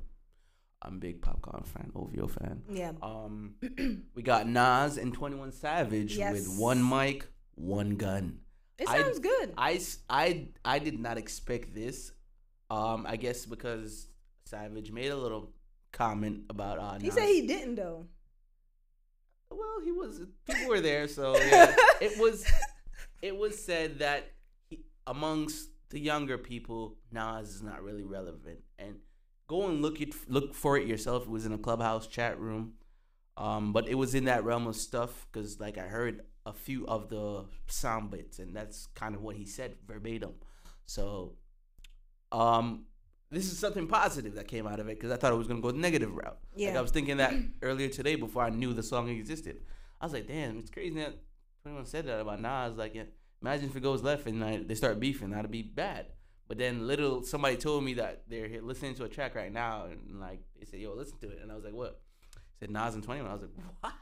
I'm 0.82 0.96
a 0.96 0.98
big 0.98 1.20
Popcaan 1.20 1.66
fan, 1.66 1.90
OVO 1.94 2.28
fan. 2.28 2.62
Yeah, 2.70 2.92
Um, 3.02 3.54
we 4.14 4.22
got 4.22 4.46
Nas 4.46 4.98
and 4.98 5.12
Twenty 5.12 5.34
One 5.36 5.50
Savage 5.52 6.16
Yes. 6.16 6.32
with 6.32 6.58
one 6.58 6.86
mic, 6.86 7.26
one 7.56 7.96
gun. 7.96 8.38
It 8.78 8.88
I- 8.88 9.02
sounds 9.02 9.18
good. 9.18 9.54
I 10.64 10.78
did 10.78 10.98
not 10.98 11.18
expect 11.18 11.74
this. 11.74 12.12
Um, 12.68 13.06
I 13.08 13.16
guess 13.16 13.46
because 13.46 14.08
Savage 14.44 14.90
made 14.90 15.10
a 15.12 15.16
little 15.16 15.52
comment 15.92 16.44
about 16.50 16.78
uh, 16.78 16.98
he 16.98 17.06
Nas. 17.06 17.14
said 17.14 17.28
he 17.28 17.46
didn't 17.46 17.76
though. 17.76 18.06
Well, 19.50 19.80
he 19.84 19.92
was. 19.92 20.20
People 20.44 20.68
were 20.68 20.80
there, 20.80 21.06
so 21.08 21.36
yeah. 21.36 21.74
it 22.00 22.18
was. 22.18 22.44
It 23.22 23.36
was 23.36 23.62
said 23.62 24.00
that 24.00 24.32
he, 24.68 24.80
amongst 25.06 25.68
the 25.90 26.00
younger 26.00 26.36
people, 26.36 26.96
Nas 27.12 27.48
is 27.54 27.62
not 27.62 27.82
really 27.82 28.02
relevant, 28.02 28.58
and 28.78 28.96
go 29.46 29.68
and 29.68 29.80
look 29.80 30.00
it 30.00 30.14
look 30.28 30.54
for 30.54 30.76
it 30.76 30.86
yourself. 30.86 31.22
It 31.22 31.30
was 31.30 31.46
in 31.46 31.52
a 31.52 31.58
clubhouse 31.58 32.06
chat 32.08 32.38
room, 32.40 32.74
um, 33.36 33.72
but 33.72 33.88
it 33.88 33.94
was 33.94 34.14
in 34.14 34.24
that 34.24 34.44
realm 34.44 34.66
of 34.66 34.76
stuff 34.76 35.26
because, 35.30 35.60
like, 35.60 35.78
I 35.78 35.82
heard 35.82 36.22
a 36.46 36.52
few 36.52 36.86
of 36.86 37.08
the 37.08 37.44
sound 37.66 38.10
bits, 38.10 38.38
and 38.38 38.54
that's 38.56 38.86
kind 38.94 39.14
of 39.14 39.20
what 39.22 39.36
he 39.36 39.44
said 39.44 39.74
verbatim. 39.86 40.32
So, 40.86 41.34
um, 42.32 42.84
this 43.30 43.50
is 43.50 43.58
something 43.58 43.86
positive 43.88 44.34
that 44.36 44.46
came 44.46 44.66
out 44.66 44.78
of 44.80 44.88
it 44.88 44.98
because 44.98 45.10
I 45.10 45.16
thought 45.16 45.32
it 45.32 45.36
was 45.36 45.48
gonna 45.48 45.60
go 45.60 45.72
the 45.72 45.78
negative 45.78 46.14
route. 46.14 46.38
Yeah, 46.54 46.68
Like 46.68 46.76
I 46.78 46.80
was 46.80 46.92
thinking 46.92 47.16
that 47.18 47.34
earlier 47.62 47.88
today 47.88 48.14
before 48.14 48.44
I 48.44 48.50
knew 48.50 48.72
the 48.72 48.82
song 48.82 49.08
existed. 49.08 49.56
I 50.00 50.06
was 50.06 50.12
like, 50.12 50.28
damn, 50.28 50.58
it's 50.58 50.70
crazy 50.70 50.94
that 50.96 51.14
anyone 51.66 51.86
said 51.86 52.06
that 52.06 52.20
about 52.20 52.40
Nas. 52.40 52.76
Like, 52.78 52.94
yeah, 52.94 53.04
imagine 53.42 53.68
if 53.68 53.76
it 53.76 53.82
goes 53.82 54.02
left 54.02 54.26
and 54.26 54.40
like, 54.40 54.68
they 54.68 54.74
start 54.74 55.00
beefing, 55.00 55.30
that'd 55.30 55.50
be 55.50 55.62
bad. 55.62 56.06
But 56.48 56.58
then 56.58 56.86
little 56.86 57.24
somebody 57.24 57.56
told 57.56 57.82
me 57.82 57.94
that 57.94 58.22
they're 58.28 58.62
listening 58.62 58.94
to 58.96 59.04
a 59.04 59.08
track 59.08 59.34
right 59.34 59.52
now, 59.52 59.86
and 59.90 60.20
like 60.20 60.40
they 60.56 60.64
said, 60.64 60.78
"Yo, 60.78 60.94
listen 60.94 61.18
to 61.18 61.30
it," 61.30 61.40
and 61.42 61.50
I 61.50 61.56
was 61.56 61.64
like, 61.64 61.74
"What?" 61.74 62.00
said 62.60 62.70
Nas 62.70 62.94
and 62.94 63.02
Twenty 63.02 63.20
One. 63.22 63.30
I 63.30 63.34
was 63.34 63.42
like, 63.42 63.50
"What?" 63.80 63.92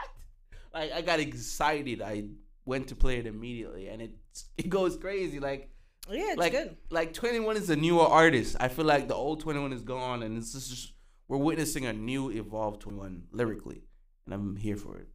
Like 0.74 0.92
I 0.92 1.00
got 1.02 1.20
excited. 1.20 2.02
I 2.02 2.24
went 2.64 2.88
to 2.88 2.96
play 2.96 3.18
it 3.18 3.26
immediately, 3.26 3.88
and 3.88 4.02
it 4.02 4.12
it 4.56 4.68
goes 4.68 4.96
crazy. 4.96 5.40
Like 5.40 5.70
Yeah, 6.10 6.30
it's 6.30 6.38
like 6.38 6.52
good. 6.52 6.76
like 6.90 7.12
Twenty 7.12 7.40
One 7.40 7.56
is 7.56 7.70
a 7.70 7.76
newer 7.76 8.04
artist. 8.06 8.56
I 8.60 8.68
feel 8.68 8.84
like 8.84 9.08
the 9.08 9.14
old 9.14 9.40
Twenty 9.40 9.60
One 9.60 9.72
is 9.72 9.82
gone, 9.82 10.22
and 10.22 10.36
it's 10.36 10.52
just, 10.52 10.70
just 10.70 10.92
we're 11.28 11.38
witnessing 11.38 11.86
a 11.86 11.92
new 11.92 12.30
evolved 12.30 12.80
Twenty 12.80 12.98
One 12.98 13.24
lyrically, 13.32 13.84
and 14.26 14.34
I'm 14.34 14.56
here 14.56 14.76
for 14.76 14.98
it. 14.98 15.08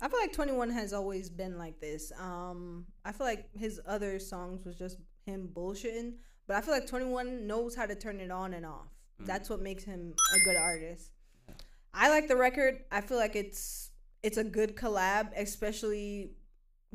I 0.00 0.08
feel 0.08 0.20
like 0.20 0.32
21 0.32 0.70
has 0.70 0.92
always 0.92 1.28
been 1.28 1.58
like 1.58 1.80
this. 1.80 2.12
Um, 2.20 2.86
I 3.04 3.10
feel 3.10 3.26
like 3.26 3.48
his 3.56 3.80
other 3.84 4.20
songs 4.20 4.64
was 4.64 4.76
just 4.76 4.96
him 5.26 5.48
bullshitting, 5.52 6.12
but 6.46 6.56
I 6.56 6.60
feel 6.60 6.72
like 6.72 6.86
21 6.86 7.48
knows 7.48 7.74
how 7.74 7.84
to 7.84 7.96
turn 7.96 8.20
it 8.20 8.30
on 8.30 8.54
and 8.54 8.64
off. 8.64 8.86
Mm. 9.20 9.26
That's 9.26 9.50
what 9.50 9.60
makes 9.60 9.82
him 9.82 10.14
a 10.34 10.38
good 10.44 10.56
artist. 10.56 11.10
I 11.92 12.10
like 12.10 12.28
the 12.28 12.36
record. 12.36 12.84
I 12.92 13.00
feel 13.00 13.16
like 13.16 13.34
it's 13.34 13.87
it's 14.22 14.36
a 14.38 14.44
good 14.44 14.76
collab, 14.76 15.30
especially 15.36 16.32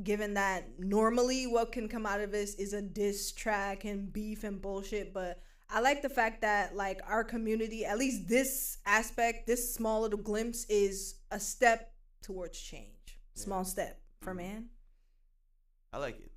given 0.02 0.34
that 0.34 0.80
normally 0.80 1.46
what 1.46 1.72
can 1.72 1.88
come 1.88 2.06
out 2.06 2.20
of 2.20 2.32
this 2.32 2.56
is 2.56 2.74
a 2.74 2.82
diss 2.82 3.32
track 3.32 3.86
and 3.86 4.12
beef 4.12 4.44
and 4.44 4.62
bullshit, 4.62 5.14
but 5.14 5.40
I 5.70 5.80
like 5.82 6.02
the 6.02 6.10
fact 6.10 6.42
that 6.42 6.76
like 6.76 7.00
our 7.08 7.24
community, 7.24 7.86
at 7.86 7.98
least 7.98 8.28
this 8.28 8.78
aspect, 8.86 9.48
this 9.48 9.74
small 9.74 10.02
little 10.02 10.20
glimpse 10.20 10.66
is 10.66 11.16
a 11.32 11.40
step 11.40 11.94
towards 12.22 12.60
change. 12.60 13.20
Small 13.36 13.64
step 13.66 14.02
for 14.22 14.34
Mhm. 14.34 14.38
man. 14.38 14.70
I 15.92 15.98
like 16.00 16.20
it. 16.20 16.32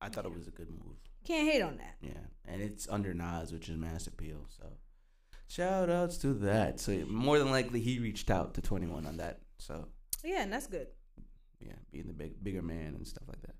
I 0.00 0.08
thought 0.08 0.26
it 0.26 0.34
was 0.34 0.48
a 0.48 0.50
good 0.50 0.70
move. 0.70 0.96
Can't 1.24 1.50
hate 1.50 1.62
on 1.62 1.76
that. 1.78 1.96
Yeah, 2.00 2.26
and 2.44 2.60
it's 2.60 2.88
under 2.88 3.14
Nas, 3.14 3.52
which 3.52 3.68
is 3.68 3.76
mass 3.76 4.06
appeal. 4.06 4.46
So, 4.48 4.78
shout 5.46 5.88
outs 5.88 6.18
to 6.18 6.34
that. 6.34 6.80
So 6.80 7.04
more 7.06 7.38
than 7.38 7.50
likely, 7.50 7.80
he 7.80 7.98
reached 7.98 8.30
out 8.30 8.54
to 8.54 8.60
Twenty 8.62 8.86
One 8.86 9.06
on 9.06 9.16
that. 9.18 9.40
So 9.58 9.88
Yeah, 10.24 10.42
and 10.42 10.52
that's 10.52 10.66
good. 10.66 10.88
yeah, 11.60 11.74
being 11.92 12.06
the 12.06 12.12
big 12.14 12.42
bigger 12.42 12.62
man 12.62 12.94
and 12.96 13.06
stuff 13.06 13.28
like 13.28 13.42
that. 13.42 13.54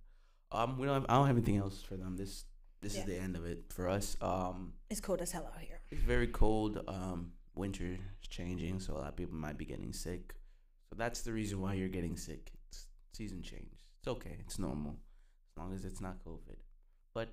Um, 0.50 0.78
we 0.78 0.86
don't. 0.86 0.94
Have, 1.02 1.06
I 1.08 1.14
don't 1.16 1.26
have 1.26 1.36
anything 1.36 1.58
else 1.58 1.82
for 1.82 1.96
them. 1.96 2.16
This 2.16 2.44
this 2.80 2.94
Yeah. 2.94 3.00
is 3.00 3.06
the 3.06 3.18
end 3.18 3.36
of 3.36 3.44
it 3.44 3.72
for 3.72 3.88
us. 3.88 4.16
Um, 4.20 4.72
It's 4.90 5.00
cold 5.00 5.20
as 5.20 5.32
hell 5.32 5.46
out 5.54 5.60
here. 5.60 5.80
it's 5.90 6.02
very 6.02 6.26
cold. 6.28 6.82
Um, 6.88 7.32
winter 7.54 7.98
is 8.22 8.28
changing, 8.28 8.80
so 8.80 8.94
a 8.94 8.98
lot 8.98 9.08
of 9.08 9.16
people 9.16 9.34
might 9.36 9.58
be 9.58 9.64
getting 9.64 9.92
sick. 9.92 10.34
So 10.90 10.96
that's 10.96 11.22
the 11.22 11.32
reason 11.32 11.60
why 11.60 11.74
you're 11.74 11.88
getting 11.88 12.16
sick. 12.16 12.52
It's 12.68 12.88
season 13.12 13.42
change. 13.42 13.86
It's 14.00 14.08
okay. 14.08 14.36
It's 14.40 14.58
normal 14.58 14.96
as 15.56 15.62
long 15.62 15.74
as 15.74 15.84
it's 15.84 16.00
not 16.00 16.22
COVID. 16.24 16.56
But 17.14 17.28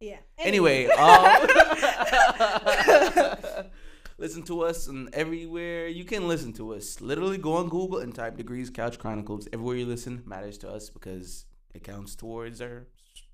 Yeah. 0.00 0.18
Anyway, 0.38 0.86
um, 0.86 1.46
listen 4.18 4.42
to 4.44 4.62
us 4.62 4.86
and 4.88 5.12
everywhere 5.14 5.88
you 5.88 6.04
can 6.04 6.26
listen 6.28 6.52
to 6.54 6.74
us. 6.74 7.00
Literally 7.00 7.38
go 7.38 7.54
on 7.54 7.68
Google 7.68 7.98
and 7.98 8.14
type 8.14 8.36
Degrees 8.36 8.70
Couch 8.70 8.98
Chronicles. 8.98 9.48
Everywhere 9.52 9.76
you 9.76 9.86
listen 9.86 10.22
matters 10.26 10.58
to 10.58 10.70
us 10.70 10.90
because 10.90 11.44
it 11.74 11.84
counts 11.84 12.14
towards 12.14 12.60
our 12.60 12.86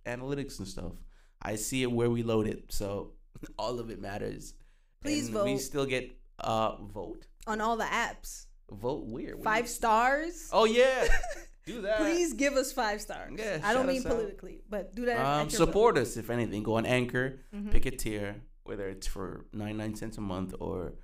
analytics 0.06 0.58
and 0.58 0.66
stuff. 0.68 0.92
I 1.40 1.56
see 1.56 1.82
it 1.82 1.90
where 1.90 2.10
we 2.10 2.22
load 2.22 2.46
it, 2.46 2.64
so 2.72 3.12
all 3.58 3.78
of 3.80 3.90
it 3.90 4.00
matters. 4.00 4.54
Please 5.00 5.26
And 5.28 5.34
We 5.44 5.58
still 5.58 5.86
get 5.86 6.10
uh 6.38 6.76
vote. 6.82 7.26
on 7.46 7.60
all 7.60 7.76
the 7.76 7.84
apps, 7.84 8.46
Vote 8.70 9.04
weird. 9.06 9.34
What 9.36 9.44
five 9.44 9.68
stars. 9.68 10.48
Oh 10.52 10.64
yeah, 10.64 11.06
do 11.66 11.82
that. 11.82 11.98
Please 11.98 12.32
give 12.34 12.54
us 12.54 12.72
five 12.72 13.00
stars. 13.00 13.32
Yeah, 13.36 13.58
I 13.62 13.74
don't 13.74 13.86
mean 13.86 13.98
us 14.00 14.06
out. 14.06 14.12
politically, 14.12 14.62
but 14.70 14.94
do 14.94 15.04
that. 15.06 15.18
Um, 15.24 15.50
support 15.50 15.98
us 15.98 16.16
if 16.16 16.30
anything. 16.30 16.62
Go 16.62 16.74
on 16.76 16.86
Anchor. 16.86 17.40
vote. 17.52 17.58
Mhm. 17.66 17.70
pick 17.72 17.86
a 17.86 17.90
tier, 17.90 18.36
whether 18.72 18.88
it's 18.88 19.06
for 19.06 19.44
99 19.52 19.96
cents 19.96 20.16
a 20.16 20.22
month 20.22 20.54
or 20.58 20.94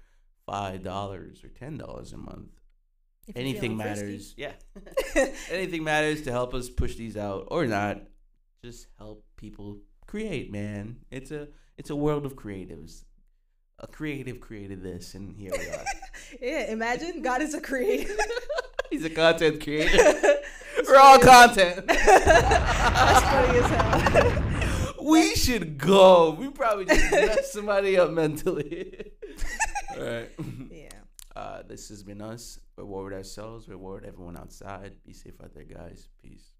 $5 0.48 0.86
or 0.86 1.48
$10 1.48 2.12
a 2.14 2.16
month. 2.16 2.48
If 3.26 3.36
Anything 3.36 3.76
matters. 3.76 4.32
Yeah. 4.38 4.52
Anything 5.50 5.84
matters 5.84 6.22
to 6.22 6.32
help 6.32 6.54
us 6.54 6.70
push 6.70 6.94
these 6.94 7.14
out 7.14 7.48
or 7.50 7.66
not. 7.66 8.00
Just 8.64 8.86
help 8.96 9.22
people 9.36 9.80
create, 10.06 10.50
man. 10.50 11.00
It's 11.10 11.30
a 11.30 11.48
it's 11.76 11.90
a 11.90 11.96
world 11.96 12.24
of 12.24 12.36
creatives. 12.36 13.04
A 13.80 13.86
creative 13.86 14.40
created 14.40 14.82
this 14.82 15.12
and 15.12 15.36
here 15.36 15.52
we 15.52 15.68
are. 15.68 15.84
yeah, 16.40 16.72
imagine 16.72 17.20
God 17.20 17.42
is 17.42 17.52
a 17.52 17.60
creator. 17.60 18.14
He's 18.90 19.04
a 19.04 19.10
content 19.10 19.62
creator. 19.62 20.40
We're 20.88 20.96
all 20.96 21.18
content. 21.18 21.86
That's 21.86 23.24
funny 23.28 23.58
as 23.58 23.70
hell. 23.70 24.44
We 25.08 25.34
should 25.34 25.78
go. 25.78 26.30
We 26.38 26.50
probably 26.50 26.84
just 26.84 27.10
messed 27.10 27.52
somebody 27.58 27.98
up 27.98 28.10
mentally. 28.10 29.12
all 29.96 30.02
right. 30.04 30.30
yeah. 30.70 30.88
Uh, 31.34 31.62
this 31.66 31.88
has 31.88 32.02
been 32.02 32.20
us. 32.20 32.58
Reward 32.76 33.12
ourselves. 33.12 33.68
Reward 33.68 34.04
everyone 34.04 34.36
outside. 34.36 34.92
Be 35.06 35.12
safe 35.12 35.34
out 35.42 35.54
there, 35.54 35.64
guys. 35.64 36.08
Peace. 36.22 36.57